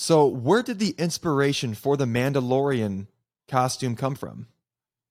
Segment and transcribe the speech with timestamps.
[0.00, 3.08] So, where did the inspiration for the Mandalorian
[3.48, 4.46] costume come from?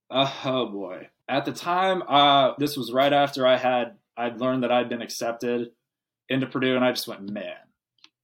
[0.09, 1.09] Uh, oh boy.
[1.27, 5.01] At the time, uh, this was right after I had I'd learned that I'd been
[5.01, 5.71] accepted
[6.29, 7.57] into Purdue, and I just went, man,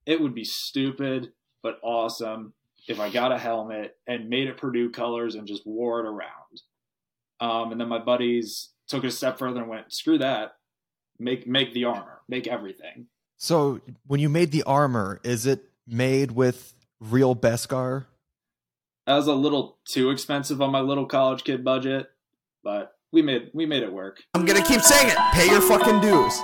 [0.05, 2.53] it would be stupid but awesome
[2.87, 6.61] if I got a helmet and made it Purdue colors and just wore it around.
[7.41, 10.55] Um, and then my buddies took it a step further and went, screw that,
[11.19, 13.07] make make the armor, make everything.
[13.37, 18.05] So when you made the armor, is it made with real Beskar?
[19.05, 22.07] That was a little too expensive on my little college kid budget,
[22.63, 24.23] but we made we made it work.
[24.33, 25.17] I'm gonna keep saying it.
[25.33, 26.41] Pay your fucking dues.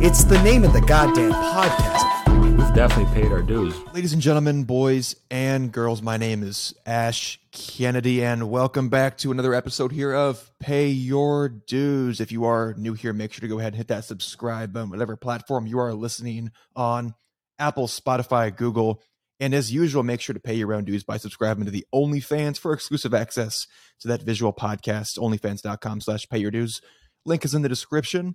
[0.00, 2.56] It's the name of the goddamn podcast.
[2.56, 3.74] We've definitely paid our dues.
[3.92, 9.32] Ladies and gentlemen, boys and girls, my name is Ash Kennedy, and welcome back to
[9.32, 12.20] another episode here of Pay Your Dues.
[12.20, 14.90] If you are new here, make sure to go ahead and hit that subscribe button,
[14.90, 17.14] whatever platform you are listening on
[17.58, 19.02] Apple, Spotify, Google.
[19.40, 22.58] And as usual, make sure to pay your own dues by subscribing to the OnlyFans
[22.58, 23.66] for exclusive access
[24.00, 26.80] to that visual podcast, onlyfans.com slash pay your dues.
[27.24, 28.34] Link is in the description.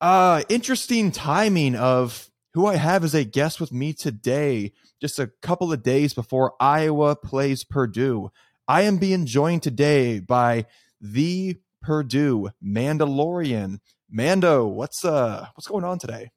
[0.00, 5.30] Uh, interesting timing of who I have as a guest with me today, just a
[5.42, 8.30] couple of days before Iowa plays Purdue.
[8.66, 10.66] I am being joined today by
[11.00, 13.78] the Purdue Mandalorian.
[14.10, 16.30] Mando, what's uh what's going on today?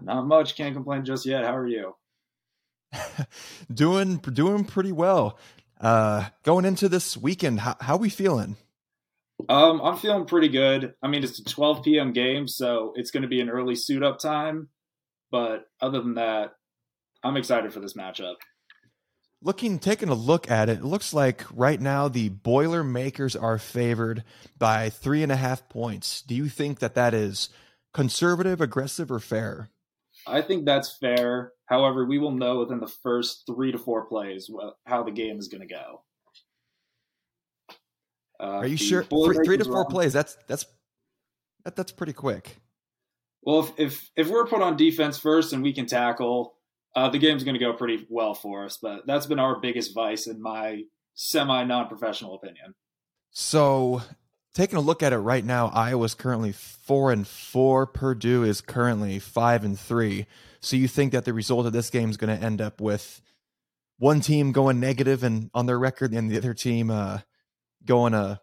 [0.00, 1.44] Not much, can't complain just yet.
[1.44, 1.94] How are you?
[3.72, 5.38] doing doing pretty well.
[5.80, 8.56] Uh going into this weekend, how how we feeling?
[9.48, 10.94] Um, I'm feeling pretty good.
[11.02, 12.12] I mean, it's a 12 p.m.
[12.12, 14.68] game, so it's going to be an early suit up time.
[15.30, 16.52] But other than that,
[17.22, 18.36] I'm excited for this matchup.
[19.42, 24.24] Looking, taking a look at it, it looks like right now the Boilermakers are favored
[24.58, 26.22] by three and a half points.
[26.22, 27.50] Do you think that that is
[27.94, 29.70] conservative, aggressive, or fair?
[30.26, 31.52] I think that's fair.
[31.66, 34.50] However, we will know within the first three to four plays
[34.86, 36.02] how the game is going to go.
[38.40, 39.04] Uh, are you sure?
[39.04, 39.86] Three, to four wrong.
[39.86, 40.12] plays.
[40.12, 40.66] That's that's
[41.64, 42.56] that, that's pretty quick.
[43.42, 46.54] Well, if, if, if we're put on defense first and we can tackle,
[46.96, 48.78] uh, the game's going to go pretty well for us.
[48.80, 50.82] But that's been our biggest vice, in my
[51.14, 52.74] semi non professional opinion.
[53.30, 54.02] So,
[54.54, 57.86] taking a look at it right now, Iowa's currently four and four.
[57.86, 60.26] Purdue is currently five and three.
[60.60, 63.20] So, you think that the result of this game is going to end up with
[63.98, 67.18] one team going negative and on their record, and the other team uh,
[67.84, 68.36] going a uh,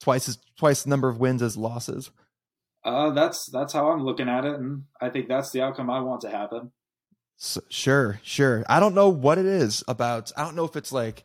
[0.00, 2.10] twice as twice the number of wins as losses?
[2.84, 6.00] Uh, that's that's how I'm looking at it, and I think that's the outcome I
[6.00, 6.72] want to happen.
[7.36, 8.64] So, sure, sure.
[8.68, 10.32] I don't know what it is about.
[10.36, 11.24] I don't know if it's like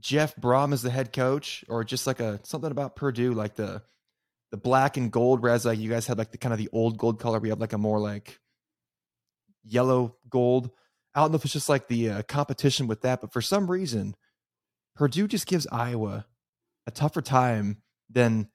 [0.00, 3.82] Jeff Brohm is the head coach, or just like a something about Purdue, like the
[4.50, 5.42] the black and gold.
[5.42, 7.38] Whereas like you guys had like the kind of the old gold color.
[7.38, 8.38] We have like a more like
[9.64, 10.70] yellow gold.
[11.14, 13.70] I don't know if it's just like the uh, competition with that, but for some
[13.70, 14.14] reason,
[14.94, 16.26] Purdue just gives Iowa
[16.86, 18.48] a tougher time than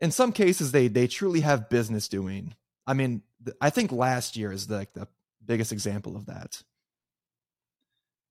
[0.00, 2.54] in some cases they they truly have business doing.
[2.86, 3.22] I mean,
[3.60, 5.08] I think last year is like the
[5.44, 6.62] biggest example of that.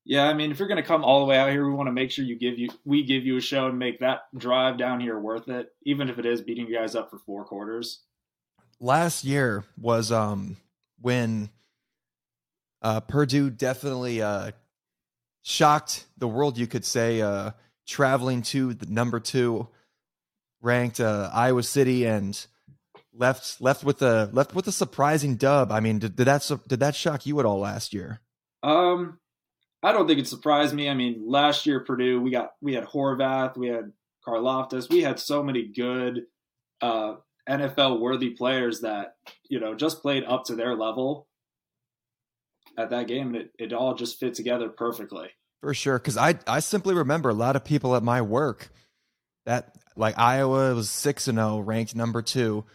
[0.09, 1.87] Yeah, I mean, if you're going to come all the way out here, we want
[1.87, 4.77] to make sure you give you we give you a show and make that drive
[4.77, 8.03] down here worth it, even if it is beating you guys up for four quarters.
[8.79, 10.55] Last year was um
[11.01, 11.49] when
[12.81, 14.51] uh Purdue definitely uh
[15.41, 17.51] shocked the world, you could say, uh
[17.85, 19.67] traveling to the number two
[20.61, 22.45] ranked uh, Iowa City and
[23.13, 25.69] left left with a left with a surprising dub.
[25.69, 28.21] I mean, did, did that did that shock you at all last year?
[28.63, 29.19] Um,
[29.87, 30.89] I don't think it surprised me.
[30.89, 33.93] I mean, last year Purdue we got we had Horvath, we had
[34.27, 36.23] Karlaftis, we had so many good
[36.81, 37.15] uh,
[37.47, 39.15] NFL worthy players that
[39.49, 41.29] you know just played up to their level
[42.77, 45.29] at that game, and it, it all just fit together perfectly.
[45.61, 48.69] For sure, because I I simply remember a lot of people at my work
[49.45, 52.65] that like Iowa was 6 and 0, ranked number 2.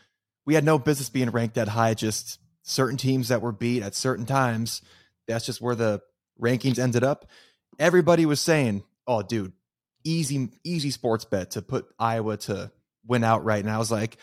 [0.47, 3.95] We had no business being ranked that high, just certain teams that were beat at
[3.95, 4.81] certain times.
[5.29, 6.01] That's just where the
[6.41, 7.27] rankings ended up.
[7.79, 9.53] Everybody was saying, "Oh, dude,
[10.05, 12.71] easy easy sports bet to put Iowa to
[13.07, 14.17] win outright." And I was like,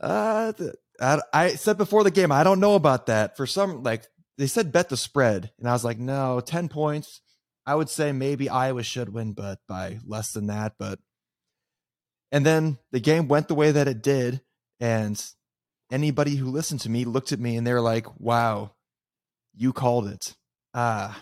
[0.00, 0.52] uh,
[1.00, 3.36] I, I said before the game, I don't know about that.
[3.36, 4.06] For some, like
[4.38, 7.20] they said, bet the spread, and I was like, no, ten points.
[7.66, 10.74] I would say maybe Iowa should win, but by less than that.
[10.78, 11.00] But
[12.30, 14.40] and then the game went the way that it did.
[14.78, 15.22] And
[15.90, 18.72] anybody who listened to me looked at me and they're like, wow,
[19.54, 20.34] you called it.
[20.76, 21.20] Ah,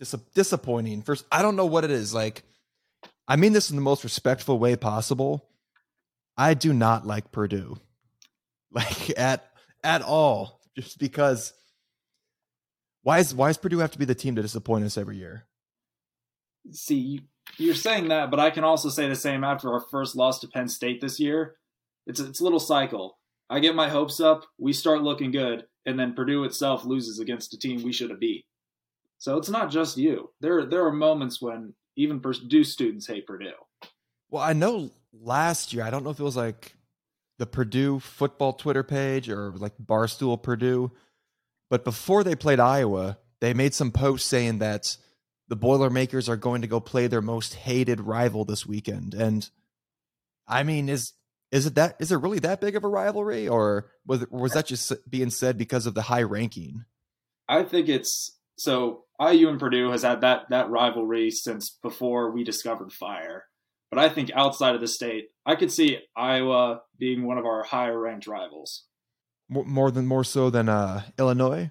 [0.00, 1.02] dis- disappointing.
[1.02, 2.12] First, I don't know what it is.
[2.14, 2.42] Like,
[3.28, 5.48] I mean this in the most respectful way possible.
[6.36, 7.78] I do not like Purdue,
[8.72, 9.48] like at
[9.84, 11.54] at all, just because
[13.02, 15.46] Why is why does Purdue have to be the team to disappoint us every year?
[16.72, 17.20] See, you,
[17.58, 20.48] you're saying that, but I can also say the same after our first loss to
[20.48, 21.56] Penn State this year.
[22.06, 23.18] It's it's a little cycle.
[23.48, 27.54] I get my hopes up, we start looking good, and then Purdue itself loses against
[27.54, 28.44] a team we should have beat.
[29.18, 30.30] So it's not just you.
[30.40, 33.52] There there are moments when even Purdue students hate Purdue.
[34.30, 36.74] Well, I know last year, I don't know if it was like
[37.38, 40.92] the Purdue football Twitter page or like Barstool Purdue,
[41.70, 44.96] but before they played Iowa, they made some posts saying that
[45.48, 49.14] the Boilermakers are going to go play their most hated rival this weekend.
[49.14, 49.48] And
[50.46, 51.12] I mean, is
[51.52, 54.52] is it that is it really that big of a rivalry, or was it, was
[54.52, 56.84] that just being said because of the high ranking?
[57.48, 62.44] I think it's so IU and Purdue has had that that rivalry since before we
[62.44, 63.44] discovered fire.
[63.90, 67.62] But I think outside of the state, I could see Iowa being one of our
[67.62, 68.84] higher ranked rivals.
[69.48, 71.70] More, than more so than uh, Illinois.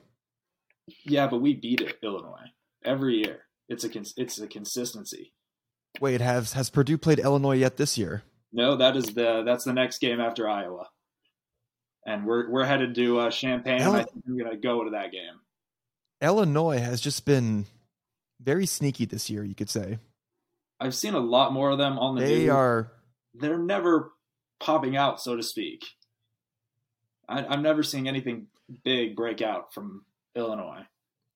[1.03, 2.53] Yeah, but we beat it, Illinois
[2.85, 3.41] every year.
[3.67, 5.33] It's a it's a consistency.
[5.99, 8.23] Wait, has has Purdue played Illinois yet this year?
[8.53, 10.87] No, that is the that's the next game after Iowa,
[12.05, 13.81] and we're we're headed to uh, Champaign.
[13.81, 15.39] I think we're gonna go to that game.
[16.21, 17.65] Illinois has just been
[18.41, 19.99] very sneaky this year, you could say.
[20.79, 22.21] I've seen a lot more of them on the.
[22.21, 22.91] They are.
[23.33, 24.11] They're never
[24.59, 25.85] popping out, so to speak.
[27.27, 28.47] I, I'm never seeing anything
[28.83, 30.85] big break out from Illinois.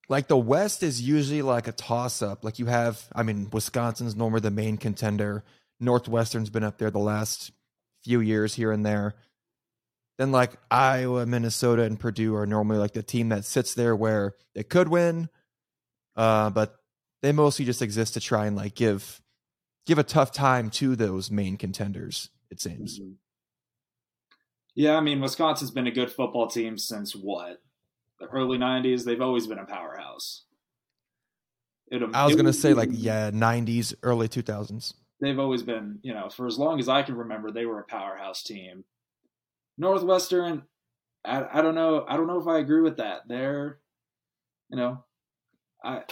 [0.08, 2.44] Like the West is usually like a toss up.
[2.44, 5.44] Like you have, I mean, Wisconsin's normally the main contender.
[5.80, 7.52] Northwestern's been up there the last
[8.04, 9.16] few years here and there.
[10.20, 14.36] Then like Iowa, Minnesota, and Purdue are normally like the team that sits there where
[14.54, 15.30] they could win,
[16.18, 16.76] uh, but
[17.22, 19.22] they mostly just exist to try and like give
[19.86, 22.30] give a tough time to those main contenders.
[22.52, 23.00] It seems.
[23.00, 23.14] Mm-hmm.
[24.76, 27.62] Yeah, I mean, Wisconsin's been a good football team since what
[28.20, 29.06] the early '90s.
[29.06, 30.44] They've always been a powerhouse.
[31.88, 36.30] It, I was gonna say like yeah, '90s, early 2000s they've always been, you know,
[36.30, 38.84] for as long as I can remember, they were a powerhouse team.
[39.80, 40.64] Northwestern,
[41.26, 43.22] I, I don't know, I don't know if I agree with that.
[43.28, 43.80] They're,
[44.70, 45.04] you know,
[45.84, 46.04] I,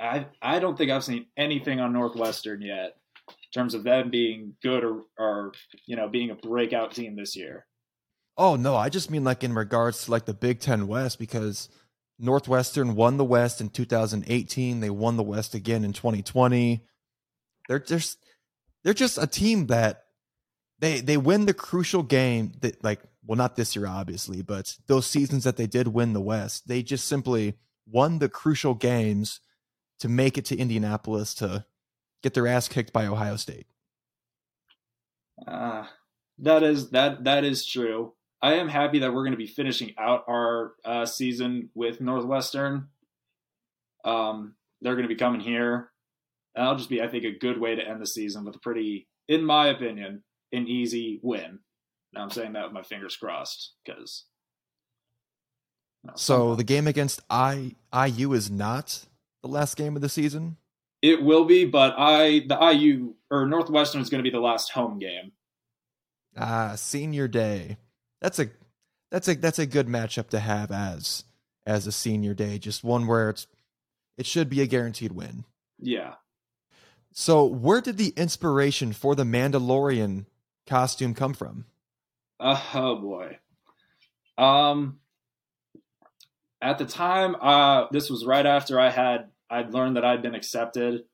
[0.00, 2.96] I, I don't think I've seen anything on Northwestern yet
[3.28, 5.52] in terms of them being good or, or
[5.86, 7.66] you know, being a breakout team this year.
[8.38, 11.68] Oh no, I just mean like in regards to like the Big Ten West because
[12.18, 14.80] Northwestern won the West in 2018.
[14.80, 16.82] They won the West again in 2020.
[17.68, 18.18] They're just
[18.82, 20.04] they're just a team that
[20.82, 25.06] they they win the crucial game that like well not this year obviously, but those
[25.06, 27.54] seasons that they did win the West, they just simply
[27.86, 29.40] won the crucial games
[30.00, 31.64] to make it to Indianapolis to
[32.22, 33.66] get their ass kicked by Ohio State.
[35.46, 35.86] Uh,
[36.38, 38.12] that is that that is true.
[38.42, 42.88] I am happy that we're going to be finishing out our uh, season with Northwestern.
[44.04, 45.92] Um, they're going to be coming here
[46.54, 49.08] that'll just be, I think, a good way to end the season with a pretty,
[49.28, 51.60] in my opinion, an easy win.
[52.12, 54.24] Now I'm saying that with my fingers crossed because.
[56.14, 59.06] so the game against I IU is not
[59.42, 60.56] the last game of the season.
[61.00, 64.70] It will be, but I the IU or Northwestern is going to be the last
[64.70, 65.32] home game.
[66.36, 67.78] Ah, senior day.
[68.20, 68.50] That's a
[69.10, 71.24] that's a that's a good matchup to have as
[71.66, 72.58] as a senior day.
[72.58, 73.46] Just one where it's
[74.16, 75.44] it should be a guaranteed win.
[75.78, 76.14] Yeah.
[77.12, 80.26] So, where did the inspiration for the Mandalorian
[80.66, 81.66] costume come from?
[82.40, 83.38] Uh, oh boy.
[84.38, 84.98] Um,
[86.60, 90.34] at the time, uh, this was right after I had I'd learned that I'd been
[90.34, 91.04] accepted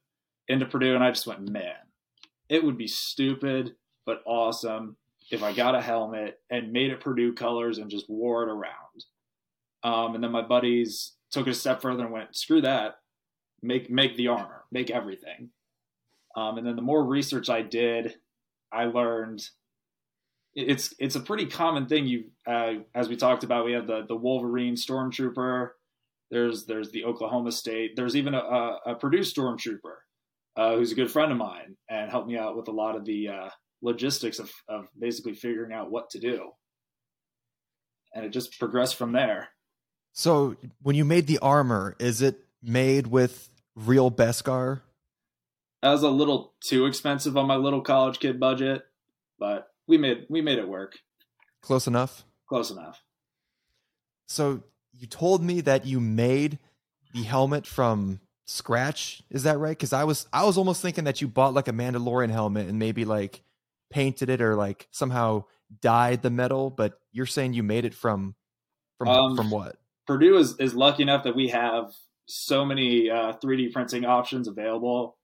[0.46, 1.74] into Purdue, and I just went, man,
[2.48, 3.74] it would be stupid
[4.06, 4.96] but awesome
[5.30, 9.04] if I got a helmet and made it Purdue colors and just wore it around.
[9.82, 13.00] Um, and then my buddies took it a step further and went, screw that,
[13.60, 15.50] make make the armor, make everything.
[16.36, 18.14] Um, and then the more research I did,
[18.72, 19.42] I learned
[20.54, 22.06] it's it's a pretty common thing.
[22.06, 25.70] You uh, as we talked about, we have the the Wolverine Stormtrooper.
[26.30, 27.96] There's there's the Oklahoma State.
[27.96, 29.96] There's even a, a, a Purdue Stormtrooper
[30.56, 33.04] uh, who's a good friend of mine and helped me out with a lot of
[33.04, 33.48] the uh,
[33.80, 36.50] logistics of, of basically figuring out what to do.
[38.14, 39.50] And it just progressed from there.
[40.12, 44.80] So when you made the armor, is it made with real Beskar
[45.82, 48.84] that was a little too expensive on my little college kid budget,
[49.38, 50.98] but we made we made it work.
[51.60, 52.24] Close enough.
[52.48, 53.02] Close enough.
[54.26, 56.58] So you told me that you made
[57.14, 59.22] the helmet from scratch.
[59.30, 59.76] Is that right?
[59.76, 62.78] Because I was I was almost thinking that you bought like a Mandalorian helmet and
[62.78, 63.42] maybe like
[63.90, 65.44] painted it or like somehow
[65.80, 66.70] dyed the metal.
[66.70, 68.34] But you're saying you made it from
[68.98, 69.76] from um, from what?
[70.06, 71.92] Purdue is is lucky enough that we have
[72.26, 75.16] so many uh, 3D printing options available,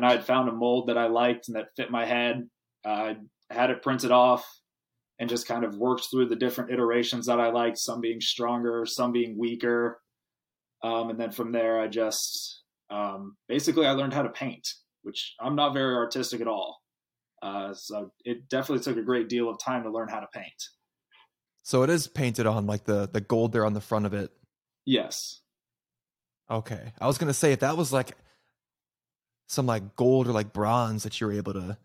[0.00, 2.48] and I had found a mold that I liked and that fit my head.
[2.86, 3.16] I
[3.50, 4.50] had it printed off
[5.18, 8.86] and just kind of worked through the different iterations that I liked, some being stronger,
[8.86, 10.00] some being weaker.
[10.82, 14.66] Um, and then from there, I just um, basically I learned how to paint,
[15.02, 16.78] which I'm not very artistic at all.
[17.42, 20.64] Uh, so it definitely took a great deal of time to learn how to paint.
[21.62, 24.30] So it is painted on like the the gold there on the front of it.
[24.86, 25.42] Yes.
[26.50, 26.94] Okay.
[26.98, 28.16] I was gonna say if that was like
[29.50, 31.76] some like gold or like bronze that you were able to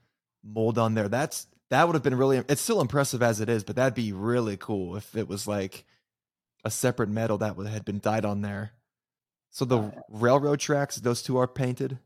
[0.43, 3.63] mold on there, that's that would have been really it's still impressive as it is,
[3.63, 5.84] but that'd be really cool if it was like
[6.63, 8.72] a separate metal that would had been dyed on there.
[9.50, 11.98] So the railroad tracks, those two are painted?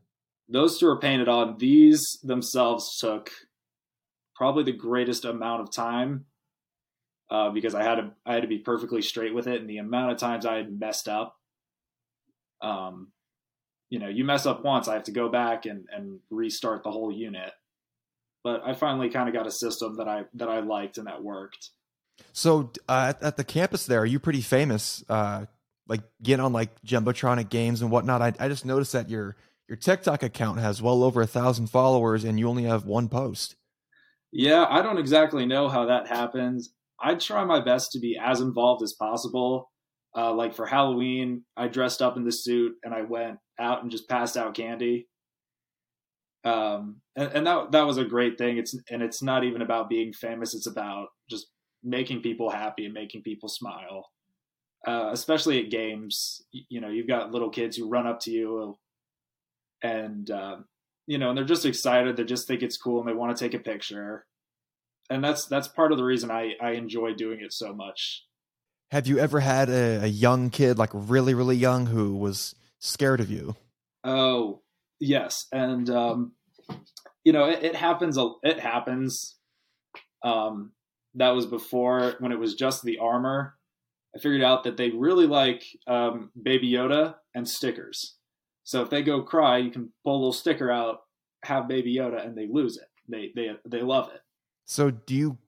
[0.48, 1.58] Those two are painted on.
[1.58, 3.30] These themselves took
[4.34, 6.24] probably the greatest amount of time
[7.30, 9.78] uh, because I had to I had to be perfectly straight with it, and the
[9.78, 11.36] amount of times I had messed up.
[12.62, 13.12] Um,
[13.90, 16.90] you know, you mess up once, I have to go back and and restart the
[16.90, 17.52] whole unit.
[18.42, 21.22] But I finally kind of got a system that I that I liked and that
[21.22, 21.70] worked.
[22.32, 25.02] So uh, at, at, the campus there, are you pretty famous?
[25.08, 25.46] Uh,
[25.88, 28.22] like getting on like Jumbotronic games and whatnot.
[28.22, 29.36] I, I just noticed that your
[29.68, 33.56] your TikTok account has well over a thousand followers, and you only have one post.
[34.32, 36.72] Yeah, I don't exactly know how that happens.
[37.00, 39.70] I try my best to be as involved as possible.
[40.16, 43.90] Uh, like for Halloween, I dressed up in the suit and I went out and
[43.90, 45.08] just passed out candy.
[46.44, 48.56] Um, and, and that that was a great thing.
[48.56, 50.54] It's and it's not even about being famous.
[50.54, 51.48] It's about just
[51.82, 54.06] making people happy and making people smile.
[54.86, 58.78] Uh, especially at games, you know, you've got little kids who run up to you
[59.82, 60.56] and uh,
[61.06, 62.16] you know, and they're just excited.
[62.16, 64.24] They just think it's cool and they want to take a picture
[65.10, 68.24] and that's that's part of the reason I I enjoy doing it so much.
[68.92, 73.20] Have you ever had a, a young kid, like really really young, who was scared
[73.20, 73.54] of you?
[74.02, 74.62] Oh
[74.98, 76.32] yes, and um,
[77.24, 78.18] you know it, it happens.
[78.42, 79.36] It happens.
[80.24, 80.72] Um,
[81.14, 83.54] that was before when it was just the armor.
[84.14, 88.16] I figured out that they really like um, Baby Yoda and stickers.
[88.64, 91.02] So if they go cry, you can pull a little sticker out,
[91.44, 92.88] have Baby Yoda, and they lose it.
[93.08, 94.20] They they they love it.
[94.64, 95.38] So do you?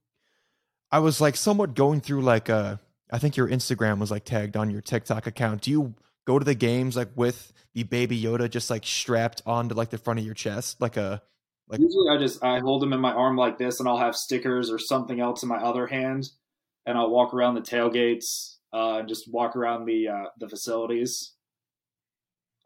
[0.91, 2.77] I was like somewhat going through like uh
[3.11, 5.63] I think your Instagram was like tagged on your TikTok account.
[5.63, 5.95] Do you
[6.27, 9.99] go to the games like with the baby Yoda just like strapped onto like the
[9.99, 11.23] front of your chest, like a
[11.69, 11.81] like?
[11.81, 14.71] Usually, I just I hold him in my arm like this, and I'll have stickers
[14.71, 16.29] or something else in my other hand,
[16.87, 21.33] and I'll walk around the tailgates uh, and just walk around the uh, the facilities.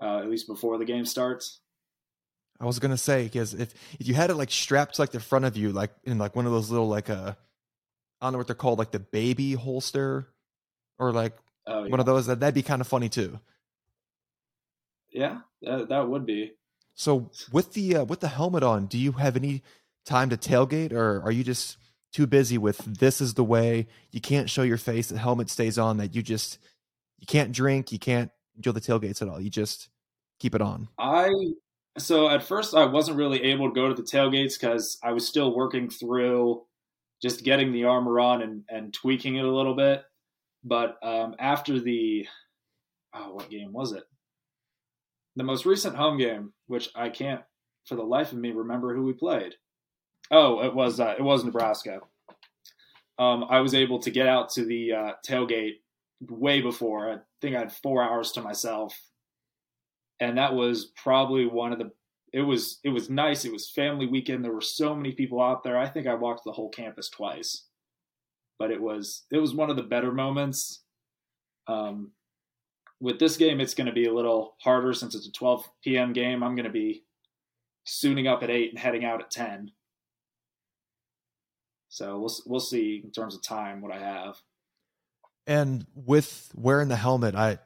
[0.00, 1.60] Uh, at least before the game starts.
[2.60, 5.20] I was gonna say because if if you had it like strapped to like the
[5.20, 7.34] front of you, like in like one of those little like uh,
[8.20, 10.28] I don't know what they're called, like the baby holster,
[10.98, 11.36] or like
[11.66, 11.90] oh, yeah.
[11.90, 13.38] one of those, that that'd be kind of funny too.
[15.10, 16.52] Yeah, that that would be.
[16.94, 19.62] So with the uh, with the helmet on, do you have any
[20.04, 21.78] time to tailgate, or are you just
[22.12, 25.08] too busy with this is the way you can't show your face?
[25.08, 25.98] The helmet stays on.
[25.98, 26.58] That you just
[27.18, 29.40] you can't drink, you can't enjoy the tailgates at all.
[29.40, 29.88] You just
[30.38, 30.88] keep it on.
[30.98, 31.30] I
[31.98, 35.26] so at first I wasn't really able to go to the tailgates because I was
[35.26, 36.62] still working through
[37.22, 40.04] just getting the armor on and, and tweaking it a little bit.
[40.66, 42.26] But um, after the
[43.14, 44.04] oh, what game was it?
[45.36, 47.42] The most recent home game, which I can't
[47.84, 49.54] for the life of me remember who we played.
[50.30, 52.00] Oh, it was uh, it was Nebraska.
[53.18, 55.76] Um, I was able to get out to the uh, tailgate
[56.28, 57.10] way before.
[57.10, 58.94] I think I had four hours to myself
[60.20, 61.90] and that was probably one of the
[62.32, 65.62] it was it was nice it was family weekend there were so many people out
[65.62, 67.65] there i think i walked the whole campus twice
[68.58, 70.82] but it was it was one of the better moments
[71.68, 72.12] um,
[73.00, 76.12] with this game it's going to be a little harder since it's a 12 p.m
[76.12, 77.04] game i'm going to be
[77.84, 79.70] suiting up at 8 and heading out at 10
[81.88, 84.36] so we'll we'll see in terms of time what i have
[85.46, 87.58] and with wearing the helmet i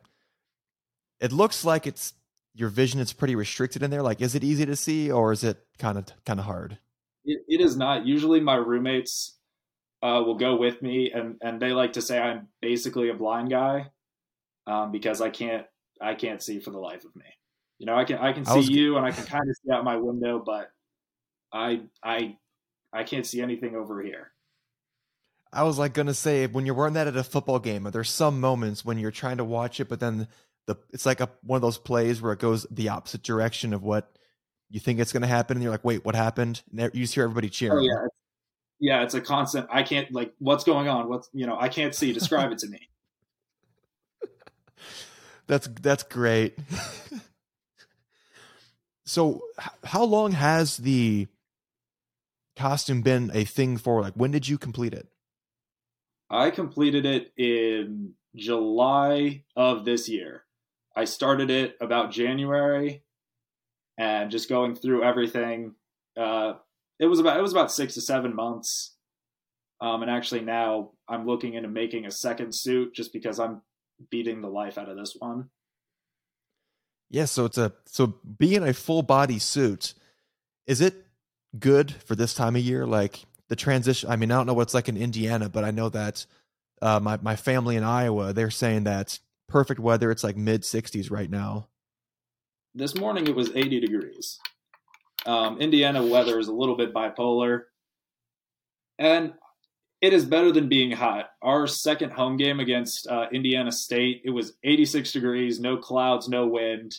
[1.21, 2.15] it looks like it's
[2.55, 4.03] your vision is pretty restricted in there?
[4.03, 6.79] Like, is it easy to see, or is it kind of kind of hard?
[7.25, 8.07] It, it is not.
[8.07, 9.39] Usually, my roommates
[10.03, 13.51] uh, will go with me, and and they like to say I'm basically a blind
[13.51, 13.91] guy
[14.67, 15.67] um, because I can't
[16.01, 17.25] I can't see for the life of me.
[17.79, 19.57] You know, I can I can see I was, you, and I can kind of
[19.57, 20.71] see out my window, but
[21.53, 22.37] I I
[22.93, 24.33] I can't see anything over here.
[25.53, 28.41] I was like gonna say when you're wearing that at a football game, there's some
[28.41, 30.29] moments when you're trying to watch it, but then
[30.67, 33.83] the it's like a one of those plays where it goes the opposite direction of
[33.83, 34.17] what
[34.71, 36.63] you think it's going to happen, and you're like, wait, what happened?
[36.71, 37.79] And you just hear everybody cheering.
[37.79, 38.07] Oh, yeah,
[38.81, 39.69] yeah, it's a constant.
[39.71, 41.09] I can't like what's going on.
[41.09, 42.13] What's you know I can't see.
[42.13, 42.89] Describe it to me.
[45.47, 46.57] That's that's great.
[49.05, 49.43] so,
[49.85, 51.27] how long has the
[52.57, 54.01] costume been a thing for?
[54.01, 55.09] Like, when did you complete it?
[56.31, 60.45] I completed it in July of this year.
[60.95, 63.03] I started it about January,
[63.99, 65.75] and just going through everything.
[66.17, 66.55] Uh,
[67.01, 68.95] it was about it was about six to seven months.
[69.81, 73.63] Um, and actually now I'm looking into making a second suit just because I'm
[74.11, 75.49] beating the life out of this one.
[77.09, 79.95] Yeah, so it's a so being a full body suit,
[80.67, 81.07] is it
[81.59, 82.87] good for this time of year?
[82.87, 84.11] Like the transition.
[84.11, 86.27] I mean, I don't know what it's like in Indiana, but I know that
[86.83, 90.11] uh, my my family in Iowa, they're saying that perfect weather.
[90.11, 91.69] It's like mid sixties right now.
[92.75, 94.39] This morning it was 80 degrees.
[95.27, 97.63] Um, Indiana weather is a little bit bipolar,
[98.99, 99.35] and
[100.01, 101.31] it is better than being hot.
[101.43, 106.47] Our second home game against uh, Indiana State, it was 86 degrees, no clouds, no
[106.47, 106.99] wind,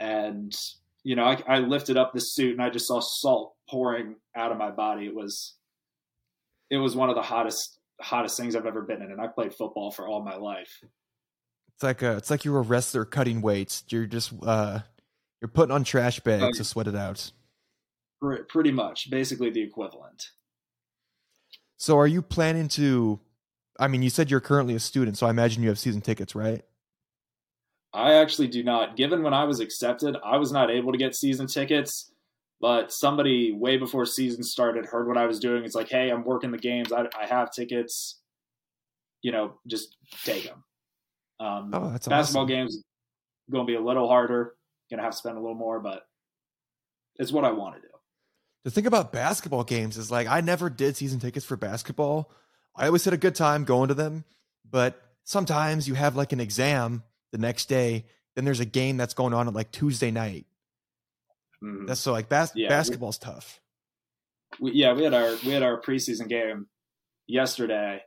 [0.00, 0.54] and
[1.04, 4.52] you know I, I lifted up the suit and I just saw salt pouring out
[4.52, 5.06] of my body.
[5.06, 5.54] It was
[6.70, 9.54] it was one of the hottest hottest things I've ever been in, and I played
[9.54, 10.82] football for all my life.
[11.74, 13.84] It's like a, it's like you're a wrestler cutting weights.
[13.88, 14.80] You're just uh,
[15.42, 17.30] you're putting on trash bags Oh, to sweat it out.
[18.48, 20.30] Pretty much, basically the equivalent.
[21.76, 23.18] So, are you planning to?
[23.80, 26.34] I mean, you said you're currently a student, so I imagine you have season tickets,
[26.36, 26.64] right?
[27.92, 28.96] I actually do not.
[28.96, 32.12] Given when I was accepted, I was not able to get season tickets,
[32.60, 35.64] but somebody way before season started heard what I was doing.
[35.64, 36.92] It's like, hey, I'm working the games.
[36.92, 38.20] I, I have tickets.
[39.22, 40.62] You know, just take them.
[41.40, 42.54] Um, Oh, that's basketball awesome.
[42.54, 42.82] games
[43.50, 44.54] going to be a little harder.
[44.92, 46.02] Going to have to spend a little more, but
[47.16, 47.88] it's what I want to do.
[48.64, 52.30] The thing about basketball games is like I never did season tickets for basketball.
[52.76, 54.24] I always had a good time going to them,
[54.70, 58.04] but sometimes you have like an exam the next day,
[58.36, 60.44] then there's a game that's going on at like Tuesday night.
[61.64, 61.86] Mhm.
[61.86, 62.68] That's so like bas- Yeah.
[62.68, 63.62] basketball's tough.
[64.60, 66.66] we, yeah, we had our we had our preseason game
[67.26, 68.02] yesterday,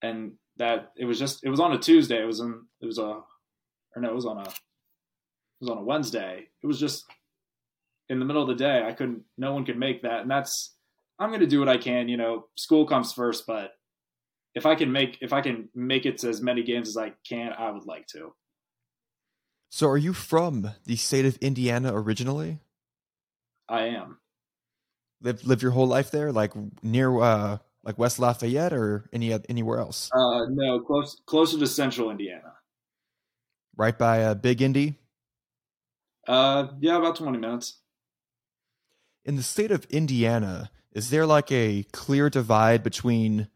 [0.00, 2.22] and that it was just it was on a Tuesday.
[2.22, 3.02] It was in it was a
[3.94, 4.50] or no, it was on a
[5.60, 6.48] was on a Wednesday.
[6.62, 7.04] It was just
[8.08, 8.84] in the middle of the day.
[8.86, 9.22] I couldn't.
[9.36, 10.74] No one could make that, and that's
[11.18, 12.08] I'm going to do what I can.
[12.08, 13.72] You know, school comes first, but
[14.54, 17.12] if I can make if I can make it to as many games as I
[17.28, 18.34] can, I would like to.
[19.70, 22.60] So are you from the state of Indiana originally?
[23.68, 24.18] I am.
[25.20, 29.78] Live live your whole life there, like near uh like West Lafayette or any anywhere
[29.78, 30.10] else?
[30.12, 32.52] Uh, no, close closer to Central Indiana.
[33.76, 34.98] Right by uh, Big Indy.
[36.26, 37.80] Uh, yeah, about 20 minutes.
[39.24, 43.48] in the state of Indiana, is there like a clear divide between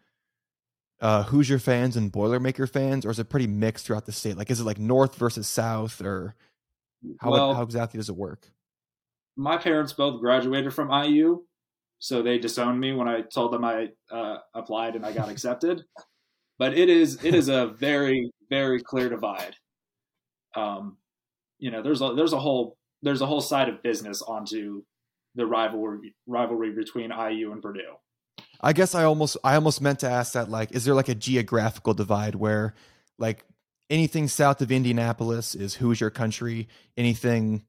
[1.00, 4.36] uh, Hoosier fans and Boilermaker fans, or is it pretty mixed throughout the state?
[4.36, 6.34] Like, is it like North versus South, or
[7.20, 8.50] how, well, how exactly does it work?
[9.36, 11.42] my parents both graduated from IU,
[11.98, 15.82] so they disowned me when I told them I uh, applied and I got accepted.
[16.58, 19.56] But it is it is a very very clear divide.
[20.54, 20.98] Um,
[21.60, 24.82] you know, there's a there's a whole there's a whole side of business onto
[25.34, 27.94] the rivalry rivalry between IU and Purdue.
[28.60, 30.50] I guess I almost I almost meant to ask that.
[30.50, 32.74] Like, is there like a geographical divide where,
[33.18, 33.44] like,
[33.88, 37.64] anything south of Indianapolis is Hoosier country, anything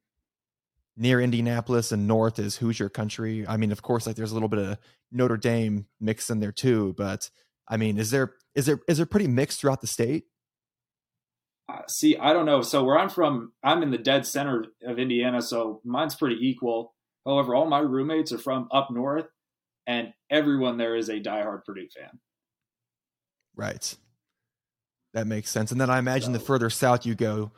[0.98, 3.46] near Indianapolis and north is Hoosier country?
[3.48, 4.78] I mean, of course, like there's a little bit of
[5.12, 7.30] Notre Dame mixed in there too, but
[7.68, 10.26] I mean, is there is there is there pretty mixed throughout the state?
[11.72, 12.62] Uh, see, I don't know.
[12.62, 16.94] So where I'm from, I'm in the dead center of Indiana, so mine's pretty equal.
[17.26, 19.28] However, all my roommates are from up north,
[19.88, 22.20] and everyone there is a diehard Purdue fan.
[23.56, 23.96] Right.
[25.14, 25.72] That makes sense.
[25.72, 27.52] And then I imagine the further south you go,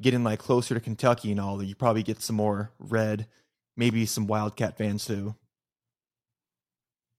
[0.00, 3.26] getting like closer to Kentucky and all, you probably get some more red,
[3.76, 5.34] maybe some Wildcat fans too.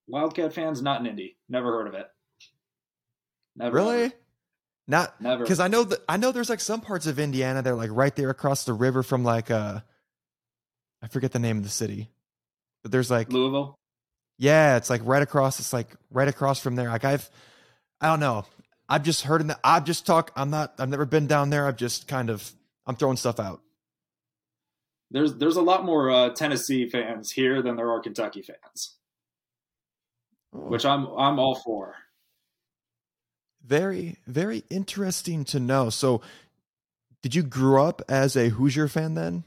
[0.08, 1.36] Wildcat fans, not in Indy.
[1.48, 2.06] Never heard of it.
[3.56, 3.76] Never.
[3.76, 4.12] Really?
[4.88, 5.42] Not Never.
[5.42, 8.14] because I know that I know there's like some parts of Indiana they're like right
[8.14, 9.80] there across the river from like uh
[11.02, 12.08] I forget the name of the city.
[12.82, 13.76] But there's like Louisville.
[14.38, 16.88] yeah, it's like right across it's like right across from there.
[16.88, 17.28] Like I've
[18.00, 18.44] I don't know.
[18.88, 21.66] I've just heard in the I've just talk I'm not I've never been down there.
[21.66, 22.48] I've just kind of
[22.86, 23.60] I'm throwing stuff out.
[25.10, 28.96] There's there's a lot more uh, Tennessee fans here than there are Kentucky fans,
[30.52, 31.94] which I'm I'm all for.
[33.66, 35.90] Very very interesting to know.
[35.90, 36.22] So
[37.22, 39.44] did you grow up as a Hoosier fan then?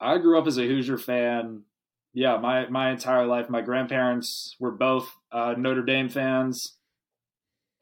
[0.00, 1.64] I grew up as a Hoosier fan.
[2.12, 3.50] Yeah, my my entire life.
[3.50, 6.76] My grandparents were both uh, Notre Dame fans,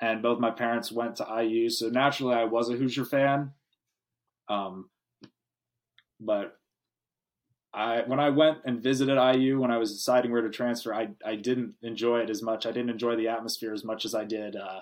[0.00, 3.52] and both my parents went to IU, so naturally I was a Hoosier fan.
[4.48, 4.90] Um,
[6.18, 6.58] but
[7.74, 11.11] I when I went and visited IU when I was deciding where to transfer, I
[11.24, 12.66] I didn't enjoy it as much.
[12.66, 14.80] I didn't enjoy the atmosphere as much as I did uh,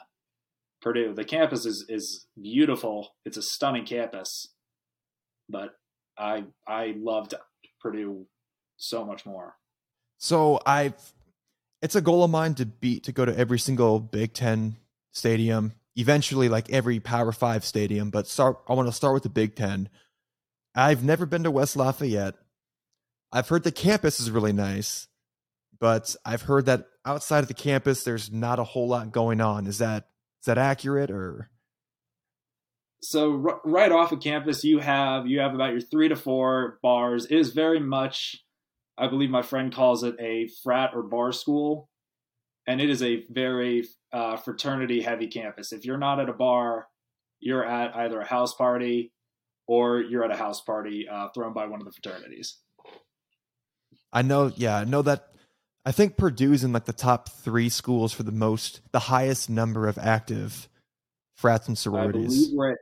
[0.80, 1.14] Purdue.
[1.14, 3.14] The campus is is beautiful.
[3.24, 4.48] It's a stunning campus,
[5.48, 5.74] but
[6.18, 7.34] I I loved
[7.80, 8.26] Purdue
[8.76, 9.56] so much more.
[10.18, 11.12] So I've
[11.82, 14.76] it's a goal of mine to beat to go to every single Big Ten
[15.12, 18.10] stadium, eventually like every Power Five stadium.
[18.10, 19.88] But start I want to start with the Big Ten.
[20.74, 22.34] I've never been to West Lafayette.
[23.32, 25.08] I've heard the campus is really nice,
[25.78, 29.66] but I've heard that outside of the campus, there's not a whole lot going on.
[29.66, 30.09] Is that
[30.40, 31.50] is that accurate or?
[33.02, 36.78] So r- right off of campus, you have you have about your three to four
[36.82, 37.26] bars.
[37.26, 38.36] It is very much,
[38.98, 41.88] I believe my friend calls it a frat or bar school,
[42.66, 45.72] and it is a very uh, fraternity heavy campus.
[45.72, 46.88] If you're not at a bar,
[47.38, 49.12] you're at either a house party
[49.66, 52.58] or you're at a house party uh, thrown by one of the fraternities.
[54.12, 55.28] I know, yeah, I know that.
[55.84, 59.88] I think Purdue's in like the top three schools for the most, the highest number
[59.88, 60.68] of active
[61.36, 62.34] frats and I sororities.
[62.34, 62.78] believe we're at,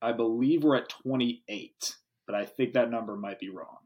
[0.00, 3.78] I believe we're at 28, but I think that number might be wrong.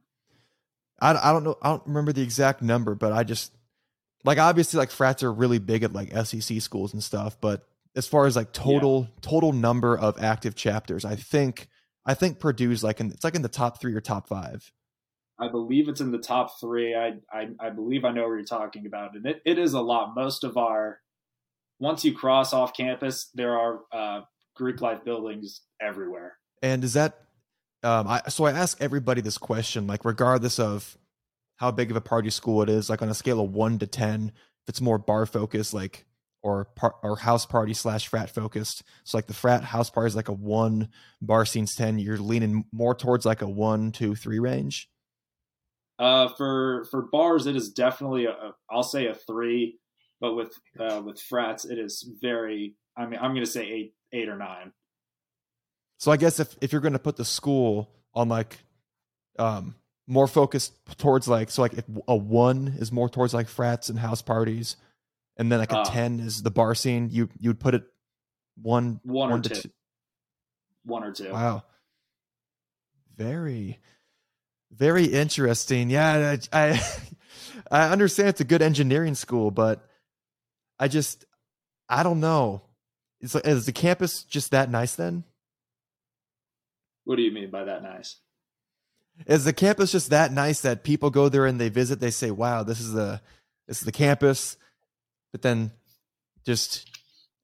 [1.00, 3.52] I, I don't know, I don't remember the exact number, but I just
[4.24, 8.06] like obviously like frats are really big at like SEC schools and stuff, but as
[8.06, 11.68] far as like total total number of active chapters, I think
[12.04, 14.72] I think Purdue's like in it's like in the top three or top five.
[15.40, 16.94] I believe it's in the top three.
[16.94, 19.80] I I, I believe I know what you're talking about, and it, it is a
[19.80, 20.14] lot.
[20.14, 21.00] Most of our
[21.78, 24.20] once you cross off campus, there are uh,
[24.56, 26.36] Greek life buildings everywhere.
[26.62, 27.18] And is that
[27.82, 30.98] um I so I ask everybody this question, like regardless of
[31.56, 33.86] how big of a party school it is, like on a scale of one to
[33.86, 36.06] ten, if it's more bar focused, like
[36.42, 38.82] or par- or house party slash frat focused.
[39.04, 40.88] So like the frat house party is like a one,
[41.20, 41.98] bar scene's ten.
[41.98, 44.88] You're leaning more towards like a one, two, three range.
[45.98, 49.78] Uh, for for bars, it is definitely a, a I'll say a three,
[50.20, 52.74] but with uh, with frats, it is very.
[52.96, 54.72] I mean, I'm going to say eight eight or nine.
[55.98, 58.58] So I guess if if you're going to put the school on like
[59.38, 59.74] um
[60.06, 63.98] more focused towards like so like if a one is more towards like frats and
[63.98, 64.76] house parties,
[65.36, 65.84] and then like a Uh.
[65.84, 67.84] ten is the bar scene, you you would put it
[68.62, 69.70] one One or one to two.
[70.84, 71.30] One or two.
[71.32, 71.64] Wow.
[73.16, 73.78] Very,
[74.72, 75.90] very interesting.
[75.90, 76.80] Yeah, I, I,
[77.70, 79.88] I understand it's a good engineering school, but
[80.78, 81.24] I just,
[81.88, 82.62] I don't know.
[83.20, 85.24] Is, is the campus just that nice then?
[87.04, 87.82] What do you mean by that?
[87.82, 88.16] Nice.
[89.26, 91.98] Is the campus just that nice that people go there and they visit?
[91.98, 93.20] They say, "Wow, this is the,
[93.66, 94.56] this is the campus,"
[95.32, 95.72] but then,
[96.44, 96.88] just,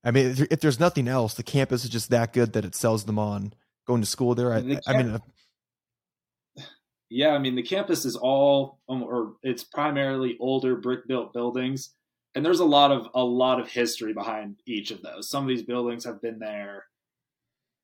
[0.04, 2.76] I mean, if, if there's nothing else, the campus is just that good that it
[2.76, 3.54] sells them on
[3.86, 4.52] going to school there.
[4.52, 5.18] I, The I mean, uh,
[7.10, 11.94] Yeah, I mean the campus is all, um, or it's primarily older brick built buildings,
[12.34, 15.28] and there's a lot of a lot of history behind each of those.
[15.28, 16.86] Some of these buildings have been there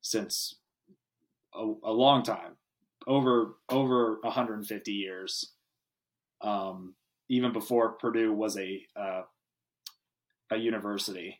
[0.01, 0.55] since
[1.53, 2.57] a, a long time,
[3.07, 5.53] over over 150 years,
[6.41, 6.95] um,
[7.29, 9.21] even before Purdue was a uh,
[10.51, 11.39] a university.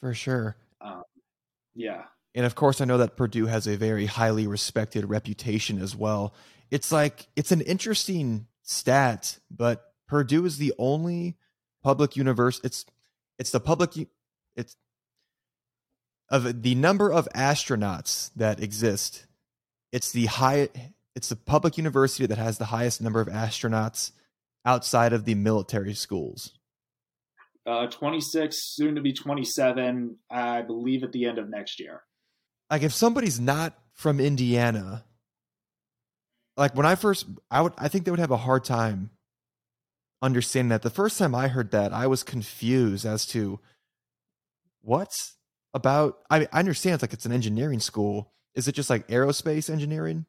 [0.00, 0.56] for sure.
[0.80, 1.02] Um,
[1.74, 5.96] Yeah, And of course, I know that Purdue has a very highly respected reputation as
[5.96, 6.32] well.
[6.70, 11.36] It's like, it's an interesting stat, but Purdue is the only
[11.82, 12.66] public university.
[12.66, 12.86] It's,
[13.38, 14.08] it's the public,
[14.54, 14.76] it's
[16.28, 19.26] of the number of astronauts that exist.
[19.90, 20.68] It's the high,
[21.16, 24.12] it's the public university that has the highest number of astronauts
[24.64, 26.52] outside of the military schools.
[27.66, 32.02] uh, 26, soon to be 27, I believe, at the end of next year.
[32.70, 35.04] Like if somebody's not from Indiana,
[36.56, 39.10] like when I first, I would, I think they would have a hard time
[40.22, 40.82] understanding that.
[40.82, 43.60] The first time I heard that, I was confused as to
[44.82, 45.36] what's
[45.74, 46.18] about.
[46.30, 48.32] I, I understand it's like it's an engineering school.
[48.54, 50.26] Is it just like aerospace engineering?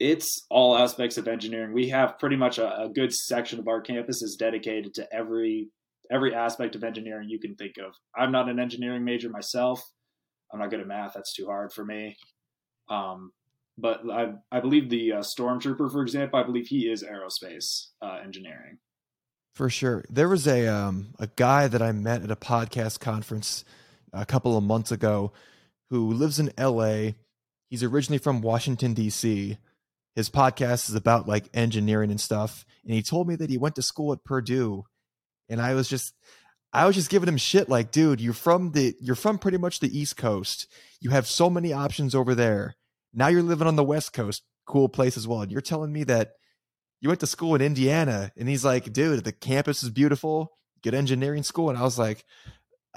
[0.00, 1.72] it's all aspects of engineering.
[1.72, 5.70] We have pretty much a, a good section of our campus is dedicated to every
[6.10, 7.92] every aspect of engineering you can think of.
[8.16, 9.82] I'm not an engineering major myself.
[10.52, 11.12] I'm not good at math.
[11.14, 12.16] That's too hard for me.
[12.88, 13.32] Um,
[13.76, 18.18] but I, I believe the uh, stormtrooper, for example, I believe he is aerospace uh,
[18.24, 18.78] engineering.
[19.54, 20.04] For sure.
[20.08, 23.64] There was a um a guy that I met at a podcast conference
[24.12, 25.32] a couple of months ago
[25.90, 27.12] who lives in LA.
[27.68, 29.58] He's originally from Washington D.C.
[30.14, 33.74] His podcast is about like engineering and stuff, and he told me that he went
[33.74, 34.84] to school at Purdue,
[35.48, 36.14] and I was just
[36.72, 39.80] I was just giving him shit like, dude, you're from the you're from pretty much
[39.80, 40.66] the East Coast.
[41.00, 42.76] You have so many options over there.
[43.14, 45.40] Now you're living on the West Coast, cool place as well.
[45.42, 46.32] And you're telling me that
[47.00, 50.52] you went to school in Indiana, and he's like, dude, the campus is beautiful.
[50.82, 52.24] Good engineering school, and I was like,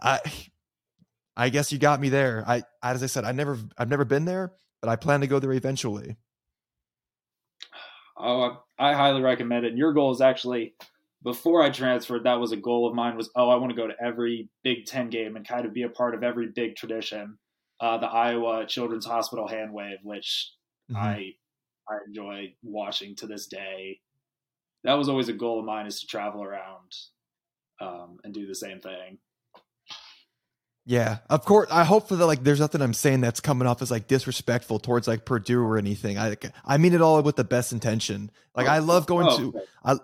[0.02, 0.20] I,
[1.36, 2.44] I guess you got me there.
[2.46, 5.40] I, as I said, I never, I've never been there, but I plan to go
[5.40, 6.18] there eventually.
[8.18, 9.70] Oh, I highly recommend it.
[9.70, 10.76] And your goal is actually
[11.24, 13.16] before I transferred, that was a goal of mine.
[13.16, 15.84] Was oh, I want to go to every Big Ten game and kind of be
[15.84, 17.38] a part of every big tradition.
[17.80, 20.52] Uh, the Iowa Children's Hospital hand wave, which
[20.92, 21.02] mm-hmm.
[21.02, 21.34] I
[21.90, 24.00] I enjoy watching to this day.
[24.84, 26.92] That was always a goal of mine is to travel around
[27.80, 29.20] um, and do the same thing.
[30.86, 31.70] Yeah, of course.
[31.70, 35.08] I hope that like there's nothing I'm saying that's coming off as like disrespectful towards
[35.08, 36.18] like Purdue or anything.
[36.18, 38.32] I I mean it all with the best intention.
[38.56, 39.96] Like I love going oh, to I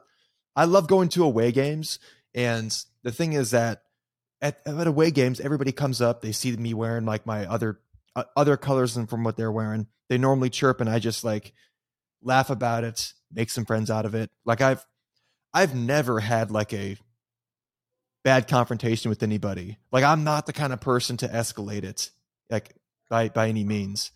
[0.57, 1.99] I love going to away games,
[2.33, 3.83] and the thing is that
[4.41, 7.79] at, at away games, everybody comes up, they see me wearing like my other
[8.15, 9.87] uh, other colors than from what they're wearing.
[10.09, 11.53] They normally chirp, and I just like
[12.21, 14.31] laugh about it, make some friends out of it.
[14.45, 14.83] Like I've
[15.53, 16.97] I've never had like a
[18.23, 19.77] bad confrontation with anybody.
[19.91, 22.09] Like I'm not the kind of person to escalate it
[22.49, 22.75] like
[23.09, 24.11] by by any means.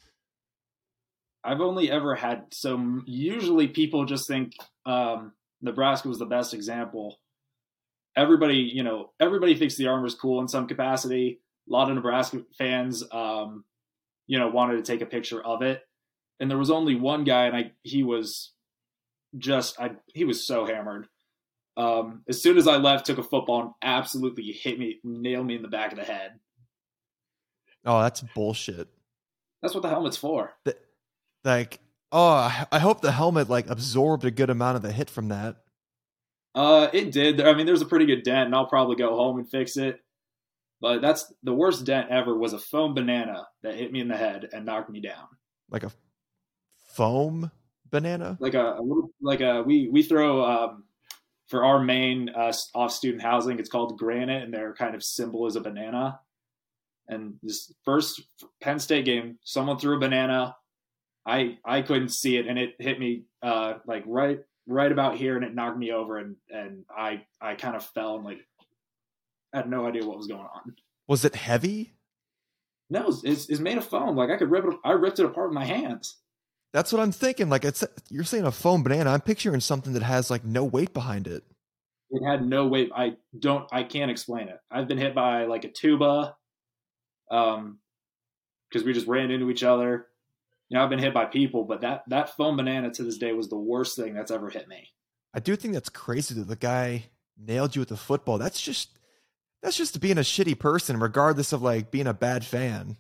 [1.44, 4.54] I've only ever had so usually people just think
[4.86, 7.20] um, Nebraska was the best example.
[8.16, 11.40] Everybody, you know, everybody thinks the armor is cool in some capacity.
[11.70, 13.64] A lot of Nebraska fans, um,
[14.28, 15.82] you know, wanted to take a picture of it
[16.42, 18.52] and there was only one guy, and I he was
[19.38, 21.08] just I he was so hammered.
[21.78, 25.56] Um, as soon as I left, took a football and absolutely hit me, nailed me
[25.56, 26.32] in the back of the head.
[27.86, 28.90] Oh, that's bullshit.
[29.62, 30.52] That's what the helmet's for.
[30.66, 30.76] The,
[31.46, 31.80] like,
[32.12, 35.58] oh, I hope the helmet like absorbed a good amount of the hit from that.
[36.54, 37.42] Uh, it did.
[37.42, 40.00] I mean, there's a pretty good dent, and I'll probably go home and fix it.
[40.82, 42.38] But that's the worst dent ever.
[42.38, 45.28] Was a foam banana that hit me in the head and knocked me down.
[45.70, 45.92] Like a
[46.94, 47.52] foam
[47.90, 48.38] banana?
[48.40, 50.84] Like a, a little, like a we we throw um,
[51.48, 53.60] for our main uh, off student housing.
[53.60, 56.20] It's called granite, and their kind of symbol is a banana.
[57.08, 58.22] And this first
[58.62, 60.56] Penn State game, someone threw a banana.
[61.26, 65.36] I I couldn't see it, and it hit me uh, like right right about here,
[65.36, 68.40] and it knocked me over, and and I I kind of fell and like
[69.54, 70.76] I had no idea what was going on.
[71.08, 71.94] Was it heavy?
[72.90, 74.16] No, it's, it's made of foam.
[74.16, 74.74] Like I could rip it.
[74.84, 76.18] I ripped it apart with my hands.
[76.74, 77.50] That's what I'm thinking.
[77.50, 79.12] Like it's you're saying a foam banana.
[79.12, 81.44] I'm picturing something that has like no weight behind it.
[82.12, 82.92] It had no weight.
[82.96, 83.68] I don't.
[83.72, 84.58] I can't explain it.
[84.70, 86.36] I've been hit by like a tuba,
[87.30, 87.80] um,
[88.70, 90.08] because we just ran into each other.
[90.72, 93.34] You know, I've been hit by people, but that that foam banana to this day
[93.34, 94.88] was the worst thing that's ever hit me.
[95.34, 97.08] I do think that's crazy that the guy
[97.38, 98.38] nailed you with the football.
[98.38, 98.98] That's just
[99.62, 102.96] that's just being a shitty person, regardless of like being a bad fan.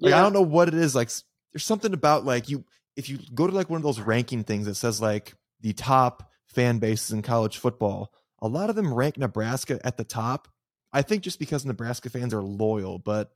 [0.00, 0.18] Like yeah.
[0.18, 0.96] I don't know what it is.
[0.96, 1.10] Like
[1.52, 2.64] there's something about like you
[2.96, 6.28] if you go to like one of those ranking things that says like the top
[6.46, 8.12] fan bases in college football,
[8.42, 10.48] a lot of them rank Nebraska at the top.
[10.92, 13.30] I think just because Nebraska fans are loyal, but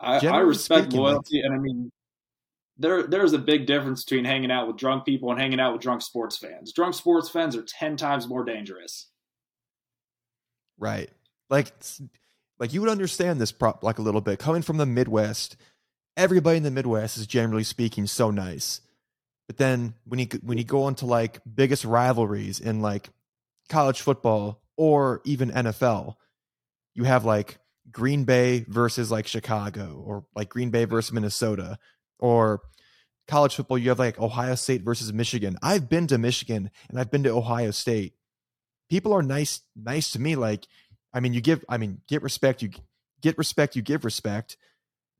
[0.00, 1.90] I, I respect speaking, loyalty, like, and I mean
[2.76, 5.82] there there's a big difference between hanging out with drunk people and hanging out with
[5.82, 6.72] drunk sports fans.
[6.72, 9.06] Drunk sports fans are ten times more dangerous.
[10.78, 11.10] Right,
[11.50, 11.72] like
[12.58, 15.56] like you would understand this prop like a little bit coming from the Midwest
[16.18, 18.82] everybody in the Midwest is generally speaking so nice.
[19.46, 23.08] But then when you when you go into like biggest rivalries in like
[23.70, 26.16] college football or even NFL,
[26.94, 27.58] you have like
[27.90, 31.78] Green Bay versus like Chicago or like Green Bay versus Minnesota
[32.18, 32.60] or
[33.26, 35.56] college football you have like Ohio State versus Michigan.
[35.62, 38.14] I've been to Michigan and I've been to Ohio State.
[38.88, 40.66] People are nice nice to me like
[41.12, 42.70] I mean you give I mean get respect you
[43.20, 44.56] get respect you give respect.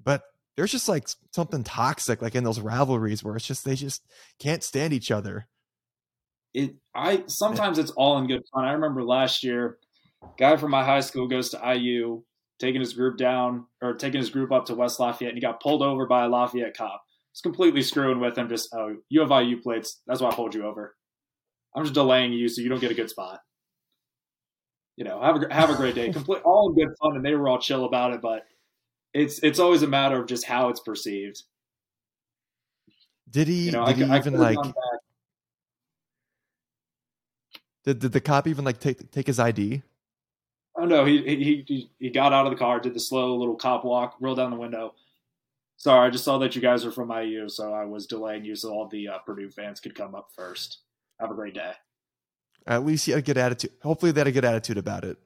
[0.03, 0.23] But
[0.57, 4.03] there's just like something toxic like in those rivalries where it's just they just
[4.39, 5.47] can't stand each other.
[6.55, 8.65] It I sometimes it's all in good fun.
[8.65, 9.79] I remember last year,
[10.39, 12.23] guy from my high school goes to IU,
[12.59, 15.61] taking his group down or taking his group up to West Lafayette, and he got
[15.61, 17.03] pulled over by a Lafayette cop.
[17.33, 18.49] It's completely screwing with him.
[18.49, 20.01] Just oh, you have IU plates.
[20.07, 20.97] That's why I pulled you over.
[21.75, 23.41] I'm just delaying you so you don't get a good spot.
[24.97, 26.09] You know, have a have a great day.
[26.13, 28.47] Complete all in good fun, and they were all chill about it, but
[29.15, 31.43] it's it's always a matter of just how it's perceived.
[33.31, 33.67] Did he?
[33.67, 34.59] You know, did I, he even like?
[37.85, 39.83] Did, did the cop even like take take his ID?
[40.79, 43.85] Oh no, he he he got out of the car, did the slow little cop
[43.85, 44.95] walk, rolled down the window.
[45.77, 48.55] Sorry, I just saw that you guys are from IU, so I was delaying you
[48.55, 50.79] so all the uh, Purdue fans could come up first.
[51.21, 51.73] Have a great day.
[52.67, 53.73] At least he had a good attitude.
[53.83, 55.19] Hopefully, they had a good attitude about it.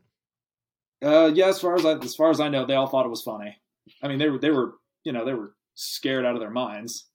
[1.03, 3.11] Uh, yeah, as far as I, as far as I know, they all thought it
[3.11, 3.57] was funny.
[4.03, 7.09] I mean, they were they were you know they were scared out of their minds.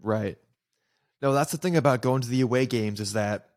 [0.00, 0.36] Right.
[1.22, 3.48] No, that's the thing about going to the away games is that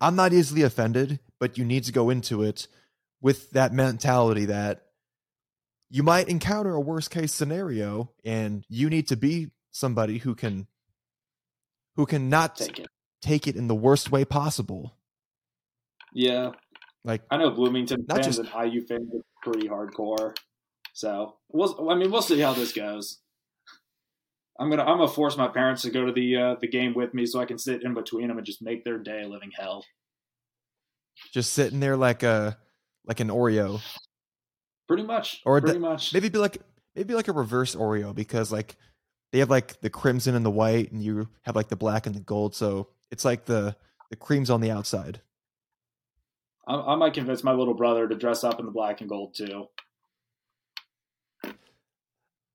[0.00, 2.68] I'm not easily offended, but you need to go into it
[3.20, 4.82] with that mentality that
[5.88, 10.68] you might encounter a worst case scenario and you need to be somebody who can
[11.96, 12.86] who can not Take it.
[13.20, 14.94] take it in the worst way possible.
[16.12, 16.52] Yeah,
[17.04, 20.36] Like I know Bloomington fans just- and IU fans are pretty hardcore.
[20.92, 23.18] So we'll, I mean, we'll see how this goes.
[24.58, 27.14] I'm gonna I'm gonna force my parents to go to the uh, the game with
[27.14, 29.84] me so I can sit in between them and just make their day living hell.
[31.32, 32.56] Just sitting there like a
[33.06, 33.80] like an Oreo.
[34.88, 35.40] Pretty much.
[35.44, 36.12] Or pretty much.
[36.12, 36.58] Maybe be like
[36.94, 38.76] maybe like a reverse Oreo because like
[39.32, 42.14] they have like the crimson and the white and you have like the black and
[42.14, 42.54] the gold.
[42.54, 43.76] So it's like the
[44.10, 45.20] the cream's on the outside.
[46.66, 49.34] I, I might convince my little brother to dress up in the black and gold
[49.34, 49.66] too.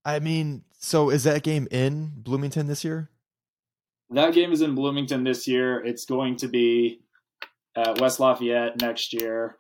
[0.04, 3.10] I mean, so is that game in Bloomington this year?
[4.12, 5.84] That game is in Bloomington this year.
[5.84, 7.02] It's going to be
[7.76, 9.56] at West Lafayette next year.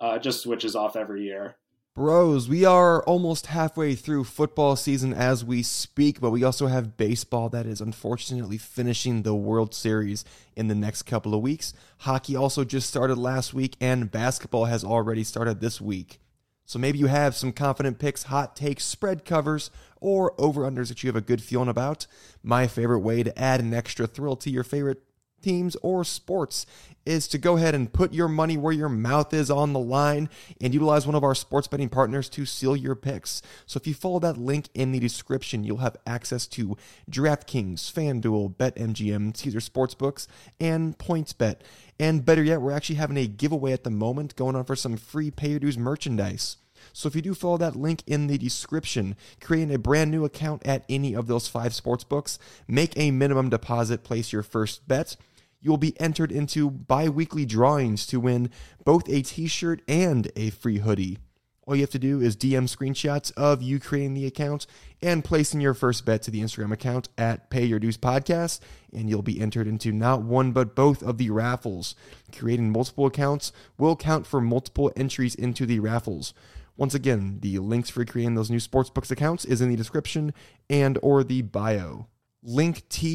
[0.00, 1.56] Uh, just switches off every year.
[1.94, 6.96] Bros, we are almost halfway through football season as we speak, but we also have
[6.96, 10.24] baseball that is unfortunately finishing the World Series
[10.56, 11.74] in the next couple of weeks.
[11.98, 16.18] Hockey also just started last week, and basketball has already started this week.
[16.64, 19.70] So maybe you have some confident picks, hot takes, spread covers,
[20.00, 22.06] or over unders that you have a good feeling about.
[22.42, 25.02] My favorite way to add an extra thrill to your favorite
[25.42, 26.66] teams or sports
[27.04, 30.28] is to go ahead and put your money where your mouth is on the line
[30.60, 33.42] and utilize one of our sports betting partners to seal your picks.
[33.66, 36.76] So if you follow that link in the description, you'll have access to
[37.10, 40.28] DraftKings, FanDuel, BetMGM, Caesar Sportsbooks,
[40.60, 41.56] and PointsBet.
[41.98, 44.96] And better yet, we're actually having a giveaway at the moment going on for some
[44.96, 46.58] free pay your dues merchandise.
[46.92, 50.66] So if you do follow that link in the description, creating a brand new account
[50.66, 55.16] at any of those five sports books, make a minimum deposit, place your first bet.
[55.62, 58.50] You will be entered into bi-weekly drawings to win
[58.84, 61.18] both a t-shirt and a free hoodie.
[61.64, 64.66] All you have to do is DM screenshots of you creating the account
[65.00, 68.58] and placing your first bet to the Instagram account at Pay Your Dues Podcast,
[68.92, 71.94] and you'll be entered into not one but both of the raffles.
[72.36, 76.34] Creating multiple accounts will count for multiple entries into the raffles.
[76.76, 80.34] Once again, the links for creating those new sportsbooks accounts is in the description
[80.68, 82.08] and or the bio.
[82.44, 83.14] linktr.ee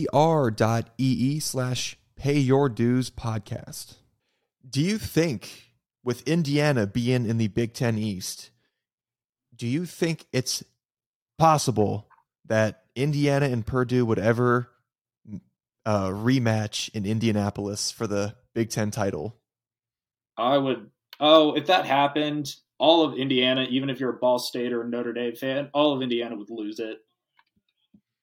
[1.41, 3.95] slash pay your dues podcast.
[4.67, 5.71] Do you think
[6.03, 8.49] with Indiana being in the Big Ten East,
[9.56, 10.63] do you think it's
[11.38, 12.08] possible
[12.45, 14.69] that Indiana and Purdue would ever
[15.86, 19.38] uh, rematch in Indianapolis for the Big Ten title?
[20.38, 20.89] I would.
[21.19, 24.88] Oh, if that happened, all of Indiana, even if you're a Ball State or a
[24.88, 26.97] Notre Dame fan, all of Indiana would lose it.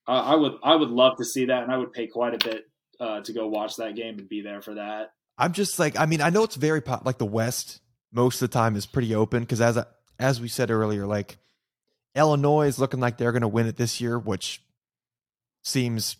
[0.06, 0.52] I would.
[0.62, 2.66] I would love to see that, and I would pay quite a bit
[3.00, 5.12] uh, to go watch that game and be there for that.
[5.36, 7.80] I'm just like, I mean, I know it's very pop, like the West
[8.12, 9.84] most of the time is pretty open because as I,
[10.18, 11.38] as we said earlier, like
[12.14, 14.62] Illinois is looking like they're going to win it this year, which
[15.62, 16.16] seems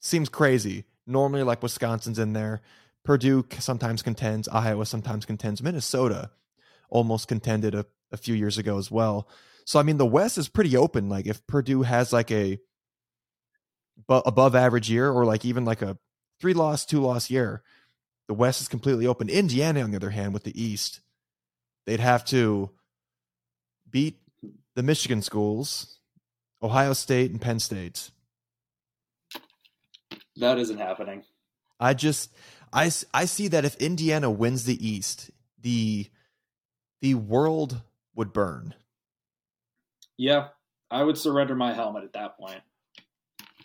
[0.00, 0.84] seems crazy.
[1.06, 2.62] Normally, like Wisconsin's in there,
[3.04, 6.30] Purdue sometimes contends, Iowa sometimes contends, Minnesota
[6.88, 9.28] almost contended a, a few years ago as well.
[9.64, 11.08] So I mean, the West is pretty open.
[11.08, 12.60] Like if Purdue has like a
[14.08, 15.98] bu- above average year or like even like a
[16.40, 17.62] three loss, two loss year,
[18.28, 19.28] the West is completely open.
[19.28, 21.00] Indiana, on the other hand, with the East,
[21.86, 22.70] they'd have to
[23.90, 24.20] beat
[24.74, 25.98] the Michigan schools,
[26.62, 28.10] Ohio State, and Penn State.
[30.36, 31.22] That isn't happening.
[31.78, 32.32] I just,
[32.72, 35.30] I I see that if Indiana wins the East,
[35.60, 36.08] the
[37.00, 37.82] the world
[38.14, 38.74] would burn.
[40.16, 40.48] Yeah,
[40.90, 42.60] I would surrender my helmet at that point.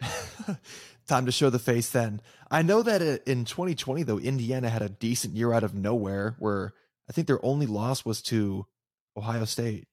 [1.08, 2.22] Time to show the face then.
[2.52, 6.36] I know that uh, in 2020, though, Indiana had a decent year out of nowhere
[6.40, 6.74] where
[7.10, 8.66] I think their only loss was to
[9.18, 9.88] Ohio State.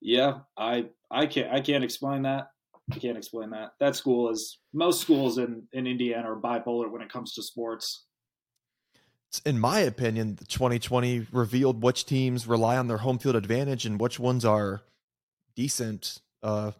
[0.00, 2.50] Yeah, I I can't I can't explain that.
[2.92, 3.72] I can't explain that.
[3.80, 8.04] That school is most schools in in Indiana are bipolar when it comes to sports.
[9.44, 14.00] In my opinion, the 2020 revealed which teams rely on their home field advantage and
[14.00, 14.82] which ones are
[15.56, 16.70] decent uh,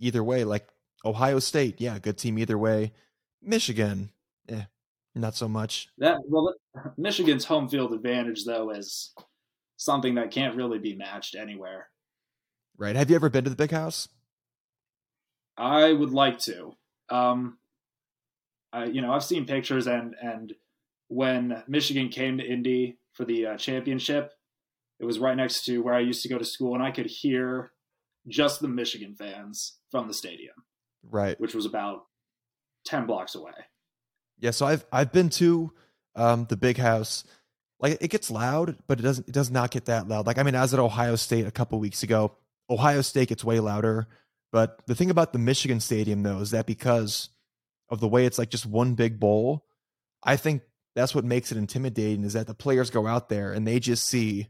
[0.00, 0.44] either way.
[0.44, 0.66] Like
[1.04, 2.92] Ohio State, yeah, good team either way.
[3.42, 4.10] Michigan,
[4.48, 4.62] eh,
[5.14, 5.88] not so much.
[5.98, 6.54] That well,
[6.96, 9.12] Michigan's home field advantage though is
[9.76, 11.88] something that can't really be matched anywhere.
[12.78, 12.96] Right?
[12.96, 14.08] Have you ever been to the Big House?
[15.56, 16.72] I would like to.
[17.10, 17.58] Um,
[18.72, 20.54] I you know I've seen pictures and and
[21.08, 24.32] when Michigan came to Indy for the uh, championship,
[24.98, 27.06] It was right next to where I used to go to school, and I could
[27.06, 27.72] hear
[28.26, 30.54] just the Michigan fans from the stadium,
[31.10, 31.38] Right.
[31.40, 32.04] which was about
[32.84, 33.52] ten blocks away.
[34.38, 35.72] Yeah, so I've I've been to
[36.14, 37.24] um, the big house.
[37.80, 40.26] Like it gets loud, but it doesn't it does not get that loud.
[40.26, 42.36] Like I mean, I was at Ohio State a couple weeks ago.
[42.70, 44.06] Ohio State gets way louder.
[44.52, 47.30] But the thing about the Michigan Stadium though is that because
[47.88, 49.64] of the way it's like just one big bowl,
[50.22, 50.62] I think
[50.94, 54.06] that's what makes it intimidating is that the players go out there and they just
[54.06, 54.48] see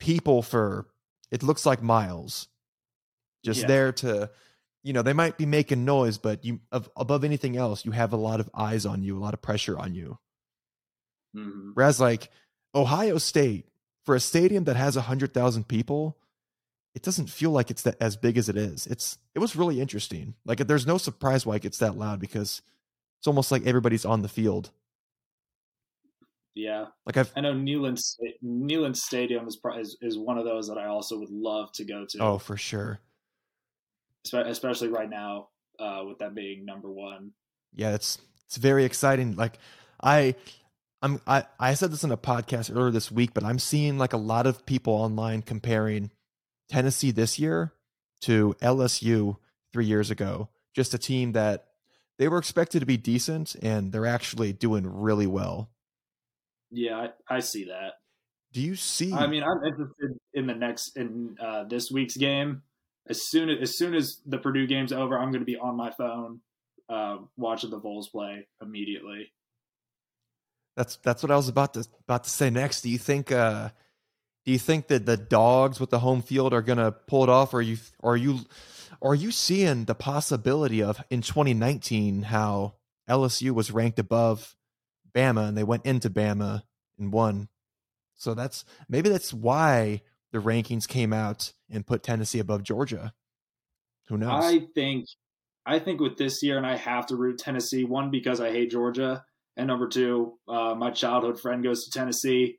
[0.00, 0.86] people for
[1.30, 2.48] it looks like miles
[3.44, 3.66] just Yeah.
[3.66, 4.30] there to
[4.84, 8.12] you know they might be making noise but you of, above anything else you have
[8.12, 10.18] a lot of eyes on you a lot of pressure on you.
[11.34, 12.30] Hmm whereas like
[12.74, 13.66] ohio state
[14.04, 16.16] for a stadium that has 100000 people
[16.94, 18.86] it doesn't feel like it's that as big as it is.
[18.86, 20.34] It's it was really interesting.
[20.44, 22.62] Like there's no surprise why it gets that loud because
[23.18, 24.70] it's almost like everybody's on the field.
[26.54, 30.68] Yeah, like i've I know Neyland Sta- Neyland Stadium is, is is one of those
[30.68, 32.18] that I also would love to go to.
[32.20, 33.00] oh for sure
[34.32, 35.48] especially right now
[35.78, 37.32] uh, with that being number one.
[37.74, 39.58] yeah it's it's very exciting like
[40.02, 40.34] i
[41.02, 44.12] i'm i i said this in a podcast earlier this week but i'm seeing like
[44.12, 46.10] a lot of people online comparing
[46.68, 47.72] tennessee this year
[48.20, 49.36] to lsu
[49.72, 51.66] three years ago just a team that
[52.18, 55.68] they were expected to be decent and they're actually doing really well
[56.70, 57.94] Yeah, I, I see that.
[58.52, 62.62] do you see I mean, I'm interested in the next in uh, this week's game.
[63.08, 65.76] As soon as as soon as the Purdue game's over, I'm going to be on
[65.76, 66.40] my phone
[66.88, 69.32] uh, watching the Vols play immediately.
[70.76, 72.82] That's that's what I was about to about to say next.
[72.82, 73.70] Do you think uh
[74.44, 77.54] do you think that the dogs with the home field are gonna pull it off
[77.54, 78.40] or you or are you
[79.00, 82.74] are you seeing the possibility of in 2019 how
[83.08, 84.56] LSU was ranked above
[85.14, 86.62] Bama and they went into Bama
[86.98, 87.48] and won.
[88.14, 90.02] So that's maybe that's why
[90.34, 93.14] the rankings came out and put Tennessee above Georgia.
[94.08, 94.44] Who knows?
[94.44, 95.06] I think
[95.64, 97.84] I think with this year, and I have to root Tennessee.
[97.84, 99.24] One because I hate Georgia,
[99.56, 102.58] and number two, uh, my childhood friend goes to Tennessee.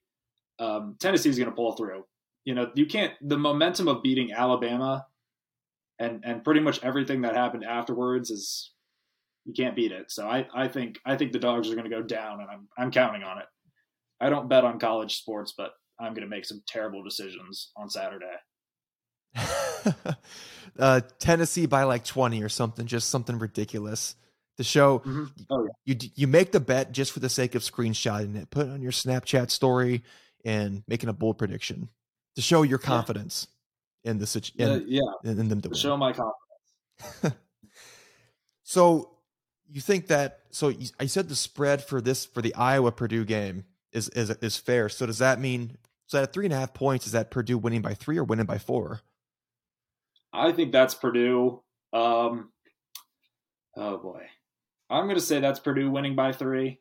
[0.57, 2.05] Um, Tennessee's going to pull through.
[2.45, 3.11] You know, you can't.
[3.21, 5.05] The momentum of beating Alabama,
[5.99, 8.71] and and pretty much everything that happened afterwards is
[9.43, 10.11] you can't beat it.
[10.11, 12.69] So I I think I think the dogs are going to go down, and I'm
[12.77, 13.47] I'm counting on it.
[14.21, 17.89] I don't bet on college sports, but I'm going to make some terrible decisions on
[17.89, 18.35] Saturday.
[20.79, 24.15] uh, Tennessee by like 20 or something, just something ridiculous
[24.57, 25.29] to show Mhm.
[25.49, 28.71] Oh, you you make the bet just for the sake of screenshotting it, put it
[28.71, 30.03] on your Snapchat story
[30.45, 31.89] and making a bold prediction
[32.35, 32.87] to show your Yeah.
[32.87, 33.47] confidence
[34.05, 35.01] in the situ- Yeah, yeah.
[35.23, 37.35] in them to To show my confidence.
[38.67, 39.11] So
[39.69, 43.25] you think that so you, I said the spread for this for the Iowa Purdue
[43.25, 43.65] game
[43.95, 44.89] is is is fair.
[44.89, 45.77] So does that mean
[46.07, 48.45] so at three and a half points is that Purdue winning by three or winning
[48.45, 49.01] by four?
[50.31, 51.61] I think that's Purdue.
[51.93, 52.51] Um,
[53.75, 54.23] oh boy,
[54.89, 56.79] I'm going to say that's Purdue winning by three.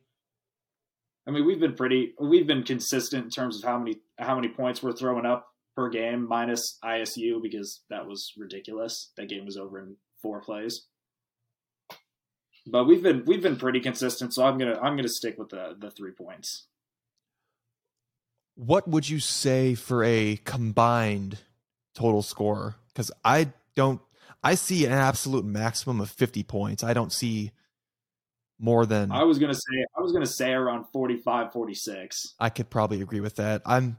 [1.27, 4.49] I mean, we've been pretty, we've been consistent in terms of how many how many
[4.49, 9.11] points we're throwing up per game, minus ISU because that was ridiculous.
[9.17, 10.85] That game was over in four plays.
[12.67, 15.75] But we've been we've been pretty consistent, so I'm gonna I'm gonna stick with the
[15.79, 16.67] the three points.
[18.55, 21.37] What would you say for a combined
[21.93, 22.75] total score?
[22.87, 24.01] Because I don't,
[24.43, 26.83] I see an absolute maximum of 50 points.
[26.83, 27.51] I don't see
[28.57, 32.35] more than, I was gonna say I was gonna say around 45, 46.
[32.39, 33.61] I could probably agree with that.
[33.65, 33.97] I'm,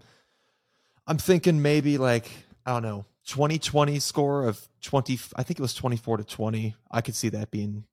[1.06, 2.30] I'm thinking maybe like,
[2.64, 6.74] I don't know, 2020 score of 20, I think it was 24 to 20.
[6.90, 7.84] I could see that being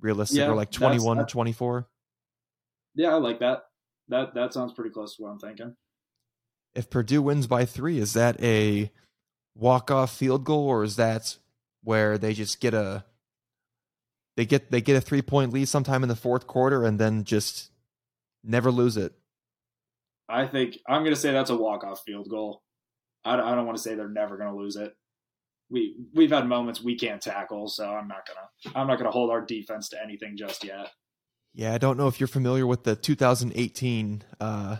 [0.00, 1.88] realistic Yeah, or like that's- 21 to 24.
[2.94, 3.62] Yeah, I like that.
[4.08, 5.74] That that sounds pretty close to what I'm thinking.
[6.74, 8.90] If Purdue wins by three, is that a
[9.54, 11.36] walk off field goal or is that
[11.82, 13.04] where they just get a
[14.36, 17.24] they get they get a three point lead sometime in the fourth quarter and then
[17.24, 17.70] just
[18.42, 19.12] never lose it?
[20.28, 22.62] I think I'm going to say that's a walk-off field goal.
[23.24, 24.96] I, don't- I don't want to say they're never going to lose it.
[25.70, 29.30] We we've had moments we can't tackle, so I'm not gonna I'm not gonna hold
[29.30, 30.90] our defense to anything just yet.
[31.54, 34.76] Yeah, I don't know if you're familiar with the 2018 uh,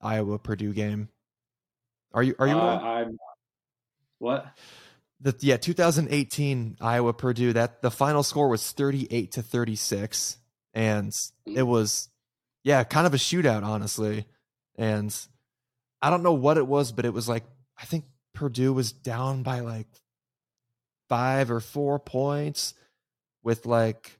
[0.00, 1.10] Iowa Purdue game.
[2.12, 3.18] Are you are you Uh, I'm
[4.18, 4.46] what?
[5.20, 10.38] the yeah 2018 Iowa Purdue that the final score was 38 to 36
[10.74, 11.12] and
[11.46, 12.08] it was
[12.64, 14.26] yeah kind of a shootout honestly
[14.76, 15.14] and
[16.02, 17.44] I don't know what it was but it was like
[17.78, 18.04] I think
[18.34, 19.88] Purdue was down by like
[21.08, 22.74] 5 or 4 points
[23.42, 24.18] with like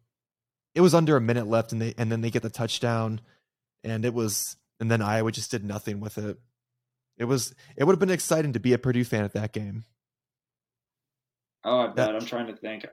[0.74, 3.20] it was under a minute left and they and then they get the touchdown
[3.84, 6.38] and it was and then Iowa just did nothing with it
[7.18, 9.84] It was it would have been exciting to be a Purdue fan at that game.
[11.64, 11.96] Oh, I bet.
[11.96, 12.86] That- I'm trying to think.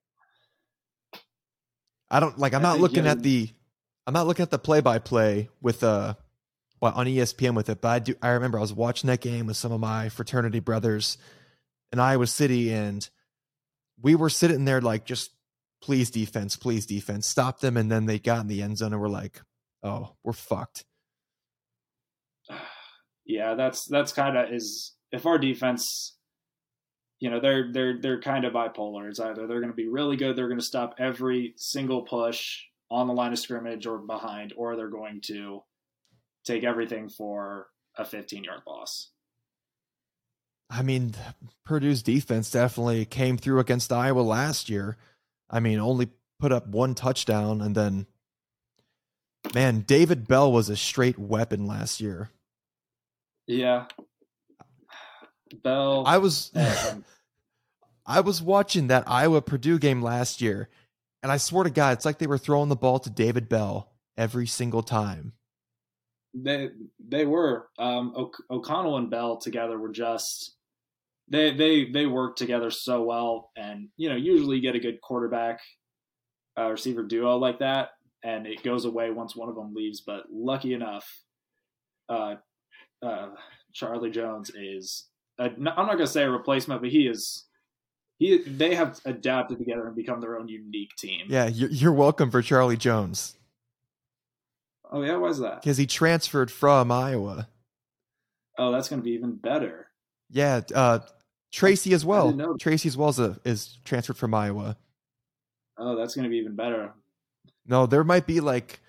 [2.09, 2.53] I don't like.
[2.53, 3.49] I'm I not looking at the.
[4.05, 6.15] I'm not looking at the play-by-play with uh,
[6.81, 8.15] well, on ESPN with it, but I do.
[8.21, 11.17] I remember I was watching that game with some of my fraternity brothers
[11.93, 13.07] in Iowa City, and
[14.01, 15.31] we were sitting there like, just
[15.81, 19.01] please defense, please defense, stop them, and then they got in the end zone, and
[19.01, 19.41] we're like,
[19.81, 20.83] oh, we're fucked.
[23.25, 26.17] Yeah, that's that's kind of is if our defense,
[27.19, 29.09] you know, they're they're they're kind of bipolar.
[29.09, 32.61] It's either they're going to be really good, they're going to stop every single push
[32.91, 35.63] on the line of scrimmage or behind, or they're going to
[36.45, 37.67] take everything for
[37.97, 39.09] a 15 yard loss.
[40.69, 41.13] I mean,
[41.65, 44.97] Purdue's defense definitely came through against Iowa last year.
[45.49, 46.09] I mean, only
[46.39, 48.07] put up one touchdown, and then,
[49.53, 52.31] man, David Bell was a straight weapon last year.
[53.47, 53.85] Yeah,
[55.63, 56.03] Bell.
[56.05, 56.51] I was
[58.05, 60.69] I was watching that Iowa Purdue game last year,
[61.21, 63.91] and I swear to God, it's like they were throwing the ball to David Bell
[64.17, 65.33] every single time.
[66.33, 66.69] they
[66.99, 70.55] they were um, o- O'Connell and Bell together were just
[71.29, 74.99] they they they work together so well, and you know usually you get a good
[75.01, 75.59] quarterback
[76.57, 77.89] uh, receiver duo like that,
[78.23, 80.01] and it goes away once one of them leaves.
[80.01, 81.07] But lucky enough,
[82.09, 82.35] uh,
[83.03, 83.29] uh,
[83.73, 85.05] Charlie Jones is
[85.39, 87.45] i I'm not going to say a replacement, but he is.
[88.19, 91.25] He, they have adapted together and become their own unique team.
[91.27, 93.35] Yeah, you're, you're welcome for Charlie Jones
[94.93, 95.61] Oh yeah, why is that?
[95.61, 97.47] because he transferred from Iowa.
[98.59, 99.87] Oh, that's going to be even better.
[100.29, 100.99] Yeah, uh,
[101.51, 102.55] Tracy as well.
[102.59, 104.77] Tracy as well is, a, is transferred from Iowa.
[105.79, 106.93] Oh, that's going to be even better.
[107.65, 108.81] No, there might be like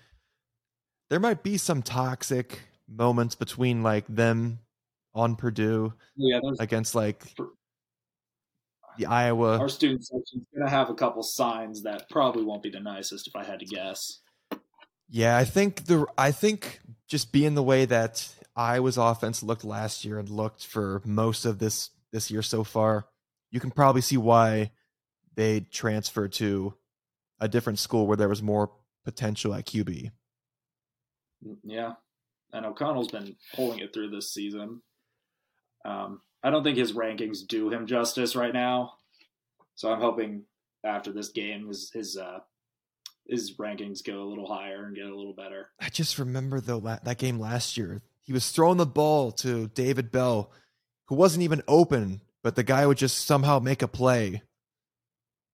[1.09, 4.59] there might be some toxic moments between like them
[5.13, 7.23] on Purdue oh, Yeah, against like
[8.97, 9.59] the Iowa.
[9.59, 13.35] our student section's gonna have a couple signs that probably won't be the nicest if
[13.35, 14.19] I had to guess.
[15.09, 20.05] Yeah, I think the I think just being the way that Iowa's offense looked last
[20.05, 23.07] year and looked for most of this this year so far,
[23.51, 24.71] you can probably see why
[25.35, 26.73] they transferred to
[27.39, 28.71] a different school where there was more
[29.03, 30.11] potential at QB.
[31.45, 31.93] Mm, yeah,
[32.55, 34.81] and O'Connell's been pulling it through this season.
[35.83, 38.93] Um, I don't think his rankings do him justice right now,
[39.75, 40.43] so I'm hoping
[40.83, 42.39] after this game his his uh,
[43.27, 45.69] his rankings go a little higher and get a little better.
[45.79, 48.01] I just remember though that game last year.
[48.21, 50.51] He was throwing the ball to David Bell,
[51.07, 54.41] who wasn't even open, but the guy would just somehow make a play.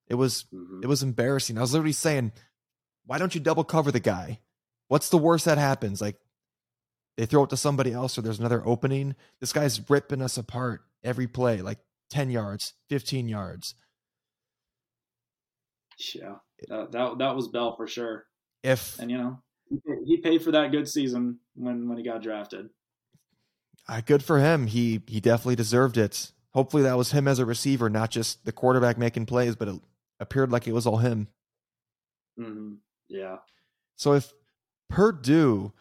[0.07, 0.83] It was Mhm.
[0.83, 1.57] it was embarrassing.
[1.57, 2.31] I was literally saying,
[3.05, 4.41] "Why don't you double cover the guy?
[4.87, 6.01] What's the worst that happens?
[6.01, 6.19] Like
[7.17, 9.15] they throw it to somebody else, or there's another opening.
[9.39, 13.75] This guy's ripping us apart every play, like ten yards, fifteen yards.
[16.15, 16.35] Yeah,
[16.69, 18.25] that, that that was Bell for sure.
[18.63, 19.41] If And you know,
[20.05, 22.69] he paid for that good season when when he got drafted.
[23.87, 26.31] uh, good for him, he he definitely deserved it.
[26.53, 29.79] Hopefully, that was him as a receiver, not just the quarterback making plays, but it
[30.19, 31.27] appeared like it was all him.
[32.37, 32.75] hmm
[33.07, 33.37] Yeah.
[33.95, 34.33] So if
[34.89, 35.73] Purdue,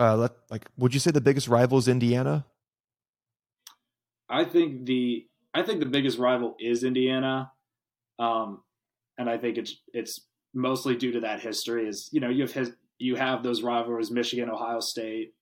[0.00, 2.46] uh, let, like, would you say the biggest rival is Indiana?
[4.28, 7.52] I think the I think the biggest rival is Indiana,
[8.18, 8.62] um,
[9.18, 10.20] and I think it's it's
[10.54, 11.86] mostly due to that history.
[11.86, 15.34] Is you know you have his, you have those rivalries Michigan, Ohio State.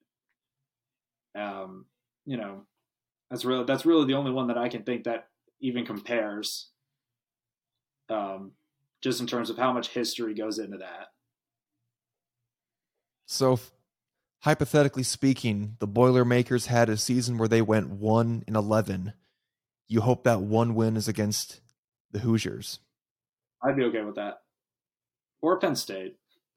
[1.37, 1.85] Um,
[2.27, 2.63] you know,
[3.31, 5.29] that's really that's really the only one that I can think that
[5.61, 6.71] even compares.
[8.09, 8.53] Um,
[9.03, 11.09] just in terms of how much history goes into that.
[13.27, 13.61] So,
[14.41, 19.13] hypothetically speaking, the Boilermakers had a season where they went one in eleven.
[19.89, 21.61] You hope that one win is against
[22.11, 22.81] the Hoosiers.
[23.63, 24.43] I'd be okay with that,
[25.41, 26.17] or Penn State.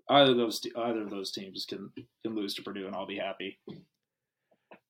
[0.09, 1.91] Either of those either of those teams can
[2.23, 3.59] can lose to Purdue, and I'll be happy.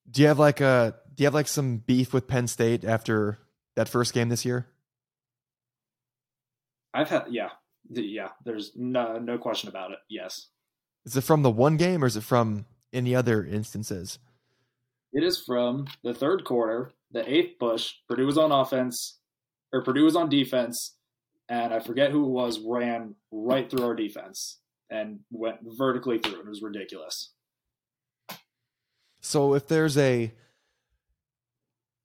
[0.09, 3.39] Do you have like a Do you have like some beef with Penn State after
[3.75, 4.67] that first game this year?
[6.93, 7.49] I've had yeah,
[7.89, 8.29] yeah.
[8.43, 9.99] There's no no question about it.
[10.09, 10.47] Yes,
[11.05, 14.19] Is it from the one game or is it from any other instances?
[15.13, 17.93] it is from the third quarter, the eighth push.
[18.07, 19.19] Purdue was on offense,
[19.73, 20.95] or Purdue was on defense,
[21.49, 22.59] and I forget who it was.
[22.59, 26.39] Ran right through our defense and went vertically through.
[26.39, 27.31] It was ridiculous.
[29.21, 30.31] So if there's a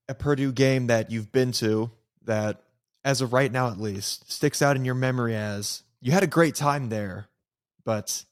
[0.08, 1.90] a Purdue game that you've been to
[2.24, 2.62] that
[3.04, 6.28] as of right now at least sticks out in your memory as you had a
[6.28, 7.26] great time there,
[7.84, 8.24] but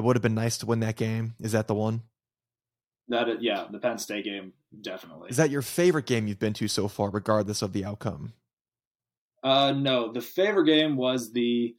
[0.00, 2.00] it would have been nice to win that game, is that the one?
[3.08, 5.28] That yeah, the Penn State game definitely.
[5.28, 8.32] Is that your favorite game you've been to so far, regardless of the outcome?
[9.44, 11.76] Uh, no, the favorite game was the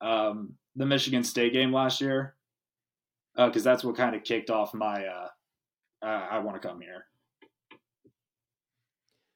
[0.00, 2.34] um, the Michigan State game last year,
[3.36, 5.28] because uh, that's what kind of kicked off my uh,
[6.02, 7.04] uh I want to come here.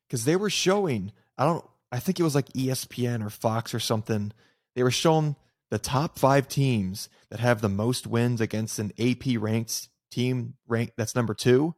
[0.08, 3.80] Because they were showing, I don't, I think it was like ESPN or Fox or
[3.80, 4.32] something.
[4.74, 5.36] They were showing
[5.70, 10.92] the top five teams that have the most wins against an AP ranked team rank
[10.96, 11.74] that's number two.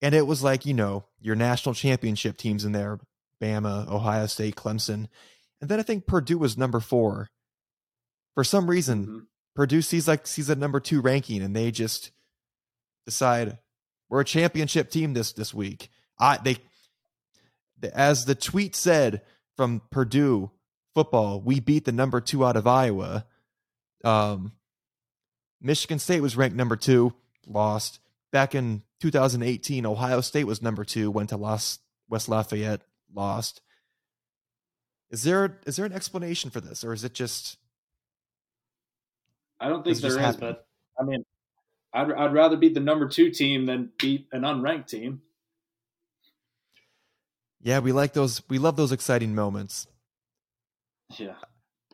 [0.00, 2.98] And it was like, you know, your national championship teams in there
[3.42, 5.08] Bama, Ohio State, Clemson.
[5.60, 7.30] And then I think Purdue was number four.
[8.34, 9.18] For some reason, mm-hmm.
[9.54, 12.12] Purdue sees like sees a number two ranking and they just
[13.04, 13.58] decide
[14.08, 15.90] we're a championship team this this week.
[16.18, 16.58] I they
[17.92, 19.22] as the tweet said
[19.56, 20.52] from Purdue
[20.98, 23.24] football, we beat the number two out of Iowa.
[24.02, 24.50] Um,
[25.60, 27.12] Michigan State was ranked number two,
[27.46, 28.00] lost.
[28.32, 31.78] Back in 2018, Ohio State was number two, went to Los,
[32.08, 32.82] West Lafayette,
[33.14, 33.60] lost.
[35.12, 37.58] Is there is there an explanation for this, or is it just?
[39.60, 40.66] I don't think there is, but
[40.98, 41.24] I mean,
[41.92, 45.22] I'd I'd rather beat the number two team than beat an unranked team.
[47.62, 48.42] Yeah, we like those.
[48.48, 49.86] We love those exciting moments.
[51.16, 51.34] Yeah.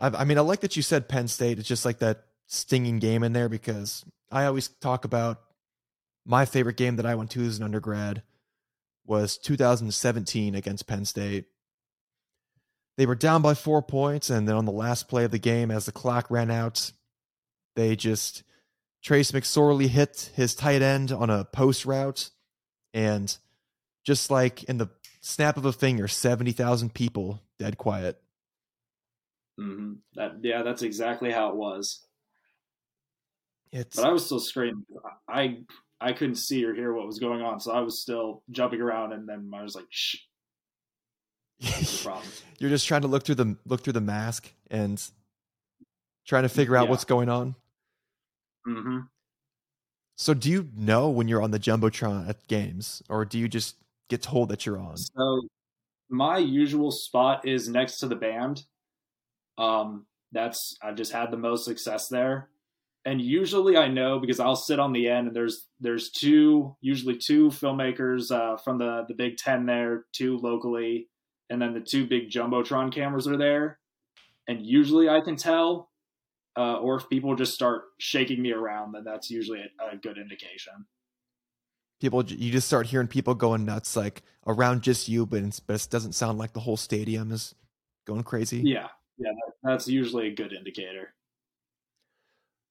[0.00, 1.58] I, I mean, I like that you said Penn State.
[1.58, 5.40] It's just like that stinging game in there because I always talk about
[6.26, 8.22] my favorite game that I went to as an undergrad
[9.06, 11.46] was 2017 against Penn State.
[12.96, 15.70] They were down by four points, and then on the last play of the game,
[15.70, 16.92] as the clock ran out,
[17.74, 18.44] they just
[19.02, 22.30] Trace McSorley hit his tight end on a post route,
[22.94, 23.36] and
[24.04, 24.88] just like in the
[25.20, 28.20] snap of a finger, seventy thousand people dead quiet.
[29.58, 29.92] Mm-hmm.
[30.14, 32.04] That yeah, that's exactly how it was.
[33.72, 34.84] It's, but I was still screaming.
[35.28, 35.58] I
[36.00, 39.12] I couldn't see or hear what was going on, so I was still jumping around,
[39.12, 40.16] and then I was like, "Shh."
[42.58, 45.02] You're just trying to look through the look through the mask and
[46.26, 46.90] trying to figure out yeah.
[46.90, 47.54] what's going on.
[48.66, 49.00] Mm-hmm.
[50.16, 53.76] So, do you know when you're on the jumbotron at games, or do you just
[54.08, 54.96] get told that you're on?
[54.96, 55.42] So,
[56.08, 58.62] my usual spot is next to the band.
[59.58, 62.48] Um, that's I've just had the most success there
[63.04, 67.16] and usually I know because I'll sit on the end and there's there's two usually
[67.16, 71.08] two filmmakers uh, from the the Big Ten there, two locally,
[71.50, 73.78] and then the two big jumbotron cameras are there,
[74.48, 75.90] and usually I can tell,
[76.56, 80.16] uh, or if people just start shaking me around, then that's usually a, a good
[80.16, 80.86] indication.
[82.00, 85.88] People, you just start hearing people going nuts, like around just you, but but it
[85.90, 87.54] doesn't sound like the whole stadium is
[88.06, 88.62] going crazy.
[88.64, 88.88] Yeah,
[89.18, 89.30] yeah,
[89.62, 91.14] that's usually a good indicator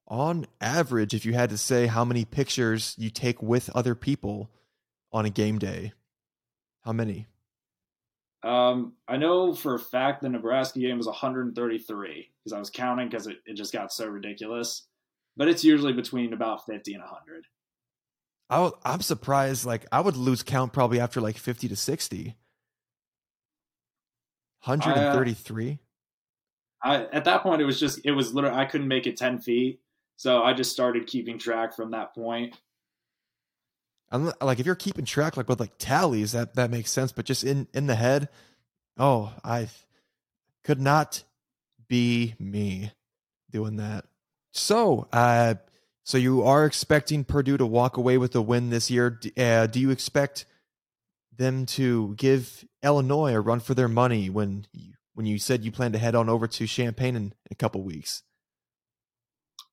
[0.08, 4.52] on average, if you had to say how many pictures you take with other people
[5.12, 5.94] on a game day,
[6.84, 7.28] how many?
[8.44, 13.08] Um, I know for a fact the Nebraska game was 133 because I was counting
[13.10, 14.86] because it, it just got so ridiculous.
[15.38, 17.46] But it's usually between about 50 and 100.
[18.50, 19.66] I w- I'm surprised.
[19.66, 22.36] Like I would lose count probably after like 50 to 60.
[24.66, 25.80] 133.
[26.84, 29.40] I, at that point, it was just it was literally I couldn't make it 10
[29.40, 29.80] feet,
[30.18, 32.56] so I just started keeping track from that point.
[34.12, 37.12] I'm, like if you're keeping track like with like tallies, that that makes sense.
[37.12, 38.30] But just in in the head,
[38.98, 39.70] oh, I
[40.64, 41.24] could not
[41.88, 42.92] be me
[43.50, 44.06] doing that.
[44.52, 45.56] So, uh,
[46.04, 49.20] so you are expecting Purdue to walk away with a win this year.
[49.38, 50.46] Uh, do you expect
[51.36, 55.72] them to give Illinois a run for their money when you, when you said you
[55.72, 58.24] plan to head on over to Champaign in, in a couple weeks?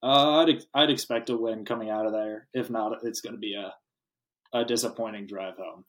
[0.02, 2.48] Uh, I'd I'd expect a win coming out of there.
[2.54, 3.74] If not, it's going to be a
[4.52, 5.84] a disappointing drive home.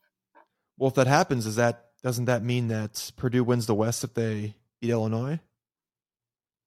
[0.78, 4.14] Well, if that happens, is that doesn't that mean that Purdue wins the West if
[4.14, 5.40] they beat Illinois?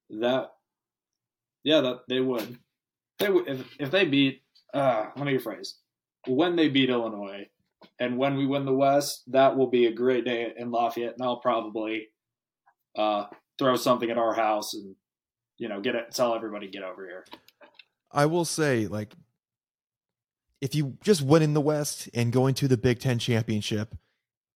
[0.09, 0.51] That,
[1.63, 2.57] yeah, that they would.
[3.19, 4.41] They would if if they beat.
[4.73, 5.73] Uh, let me rephrase.
[6.27, 7.47] When they beat Illinois,
[7.99, 11.23] and when we win the West, that will be a great day in Lafayette, and
[11.23, 12.07] I'll probably
[12.97, 13.25] uh,
[13.57, 14.95] throw something at our house and
[15.57, 17.25] you know, get it, tell everybody get over here.
[18.11, 19.13] I will say, like,
[20.61, 23.95] if you just win in the West and going to the Big Ten championship,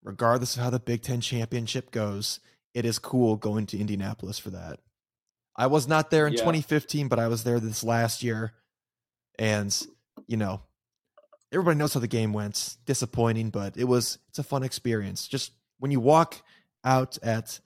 [0.03, 2.39] regardless of how the Big Ten championship goes,
[2.73, 4.79] it is cool going to Indianapolis for that.
[5.55, 6.39] I was not there in yeah.
[6.39, 8.53] 2015, but I was there this last year.
[9.37, 9.75] And,
[10.27, 10.61] you know,
[11.51, 12.77] everybody knows how the game went.
[12.85, 15.27] Disappointing, but it was it's a fun experience.
[15.27, 16.41] Just when you walk
[16.85, 17.59] out at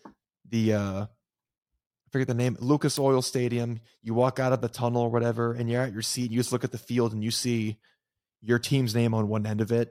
[0.49, 3.79] the uh I forget the name, Lucas Oil Stadium.
[4.03, 6.29] You walk out of the tunnel or whatever, and you're at your seat.
[6.29, 7.79] You just look at the field and you see,
[8.41, 9.89] your team's name on one end of it,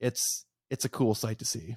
[0.00, 1.76] it's it's a cool sight to see.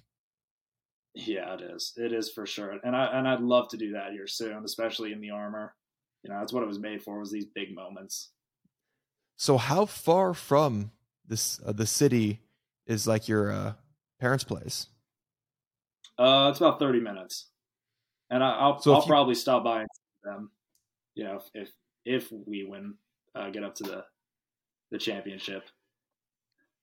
[1.16, 1.94] Yeah, it is.
[1.96, 2.80] It is for sure.
[2.84, 5.76] And I and I'd love to do that here soon, especially in the armor.
[6.24, 8.32] You know, that's what it was made for was these big moments.
[9.36, 10.92] So how far from
[11.28, 12.42] this uh, the city
[12.86, 13.74] is like your uh,
[14.20, 14.88] parents' place?
[16.18, 17.50] Uh, it's about thirty minutes,
[18.34, 20.52] and I, will so I'll you, probably stop by and see them.
[21.14, 21.72] You know, if if,
[22.04, 22.96] if we win,
[23.36, 24.04] uh, get up to the
[24.92, 25.70] the championship.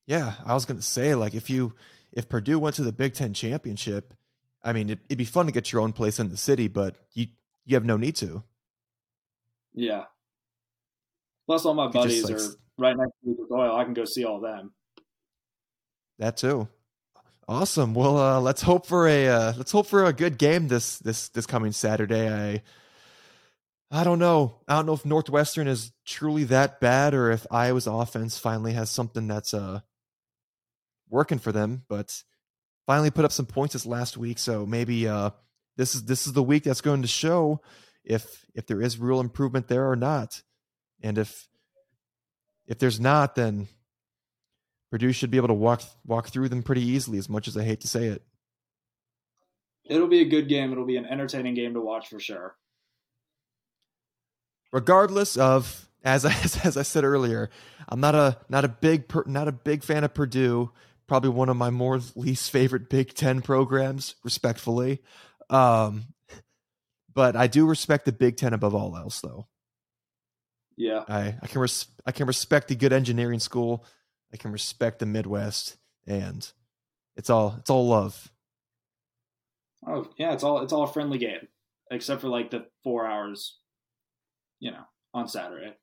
[0.07, 1.75] Yeah, I was gonna say like if you
[2.13, 4.15] if Purdue went to the Big Ten championship,
[4.63, 6.95] I mean, it, would be fun to get your own place in the city, but
[7.15, 7.27] you
[7.65, 8.45] you have no need to.
[9.75, 10.05] Yeah.
[11.47, 13.77] Plus, all my buddies just, like, are right next to Lucas Oil.
[13.77, 14.73] I can go see all them.
[16.21, 16.69] That too.
[17.51, 17.95] Awesome.
[17.95, 21.31] Well, uh, let's hope for a uh, let's hope for a good game this this
[21.31, 22.33] this coming Saturday.
[22.33, 22.63] I
[23.91, 24.61] I don't know.
[24.69, 28.89] I don't know if Northwestern is truly that bad or if Iowa's offense finally has
[28.89, 29.81] something that's uh
[31.09, 32.23] working for them, but
[32.87, 34.39] finally put up some points this last week.
[34.39, 35.31] So maybe uh,
[35.77, 37.63] this is this is the week that's going to show
[38.05, 40.41] if if there is real improvement there or not.
[41.03, 41.49] And if
[42.69, 43.67] if there's not, then
[44.91, 47.19] Purdue should be able to walk walk through them pretty easily.
[47.19, 48.23] As much as I hate to say it,
[49.85, 50.73] it'll be a good game.
[50.73, 52.57] It'll be an entertaining game to watch for sure.
[54.73, 56.31] Regardless of as I
[56.65, 57.51] as I said earlier,
[57.89, 60.73] I'm not a not a big not a big fan of Purdue
[61.11, 65.03] probably one of my more least favorite Big Ten programs, respectfully.
[65.51, 66.05] Um,
[67.13, 69.49] but I do respect the Big Ten above all else, though.
[70.77, 73.85] Yeah, I, I can res- I can respect the good engineering school.
[74.33, 75.77] I can respect the Midwest,
[76.07, 76.51] and
[77.17, 78.31] it's all it's all love.
[79.87, 81.49] Oh yeah, it's all it's all a friendly game,
[81.91, 83.59] except for like the four hours,
[84.59, 85.75] you know, on Saturday.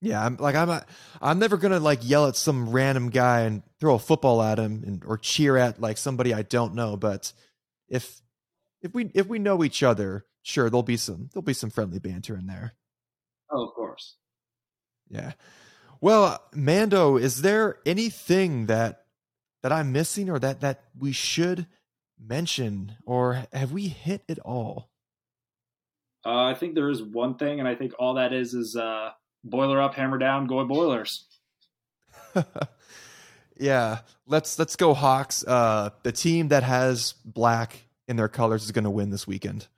[0.00, 0.84] Yeah, I'm like I'm a,
[1.20, 4.82] I'm never gonna like yell at some random guy and throw a football at him
[4.86, 6.96] and or cheer at like somebody I don't know.
[6.96, 7.32] But
[7.88, 8.20] if
[8.82, 11.98] if we if we know each other, sure there'll be some there'll be some friendly
[11.98, 12.74] banter in there.
[13.50, 14.16] Oh, of course.
[15.08, 15.32] Yeah.
[16.00, 19.04] Well, Mando, is there anything that
[19.62, 21.66] that I'm missing or that that we should
[22.18, 24.90] mention or have we hit it all?
[26.24, 29.10] Uh, I think there is one thing, and I think all that is is uh,
[29.44, 31.26] boiler up, hammer down, go Boilers.
[33.56, 35.44] yeah, let's let's go Hawks.
[35.46, 39.68] Uh, the team that has black in their colors is going to win this weekend.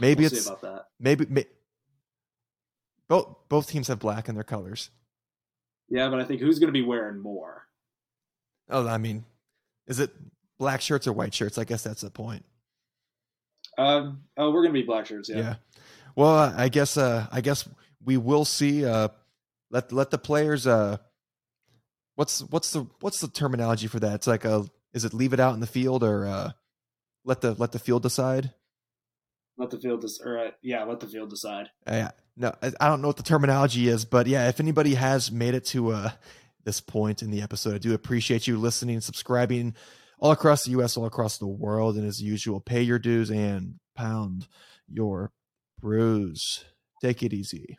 [0.00, 0.86] Maybe we'll it's about that.
[0.98, 1.44] Maybe may,
[3.08, 4.90] both both teams have black in their colors.
[5.88, 7.66] Yeah, but I think who's going to be wearing more?
[8.68, 9.24] Oh, I mean,
[9.86, 10.10] is it
[10.58, 11.58] black shirts or white shirts?
[11.58, 12.44] I guess that's the point.
[13.78, 15.28] Um, oh, we're going to be black shirts.
[15.28, 15.36] Yeah.
[15.36, 15.54] Yeah.
[16.14, 17.68] Well, I guess uh, I guess
[18.04, 18.84] we will see.
[18.84, 19.08] Uh,
[19.70, 20.66] let let the players.
[20.66, 20.96] Uh,
[22.14, 24.14] what's what's the what's the terminology for that?
[24.14, 26.50] It's like a is it leave it out in the field or uh,
[27.24, 28.52] let the let the field decide?
[29.58, 30.26] Let the field decide.
[30.26, 31.70] Uh, yeah, let the field decide.
[31.86, 35.32] Uh, yeah, no, I don't know what the terminology is, but yeah, if anybody has
[35.32, 36.10] made it to uh,
[36.64, 39.74] this point in the episode, I do appreciate you listening, subscribing
[40.18, 43.78] all across the U.S., all across the world, and as usual, pay your dues and
[43.94, 44.46] pound
[44.88, 45.32] your
[45.78, 46.64] Brews.
[47.02, 47.78] Take it easy.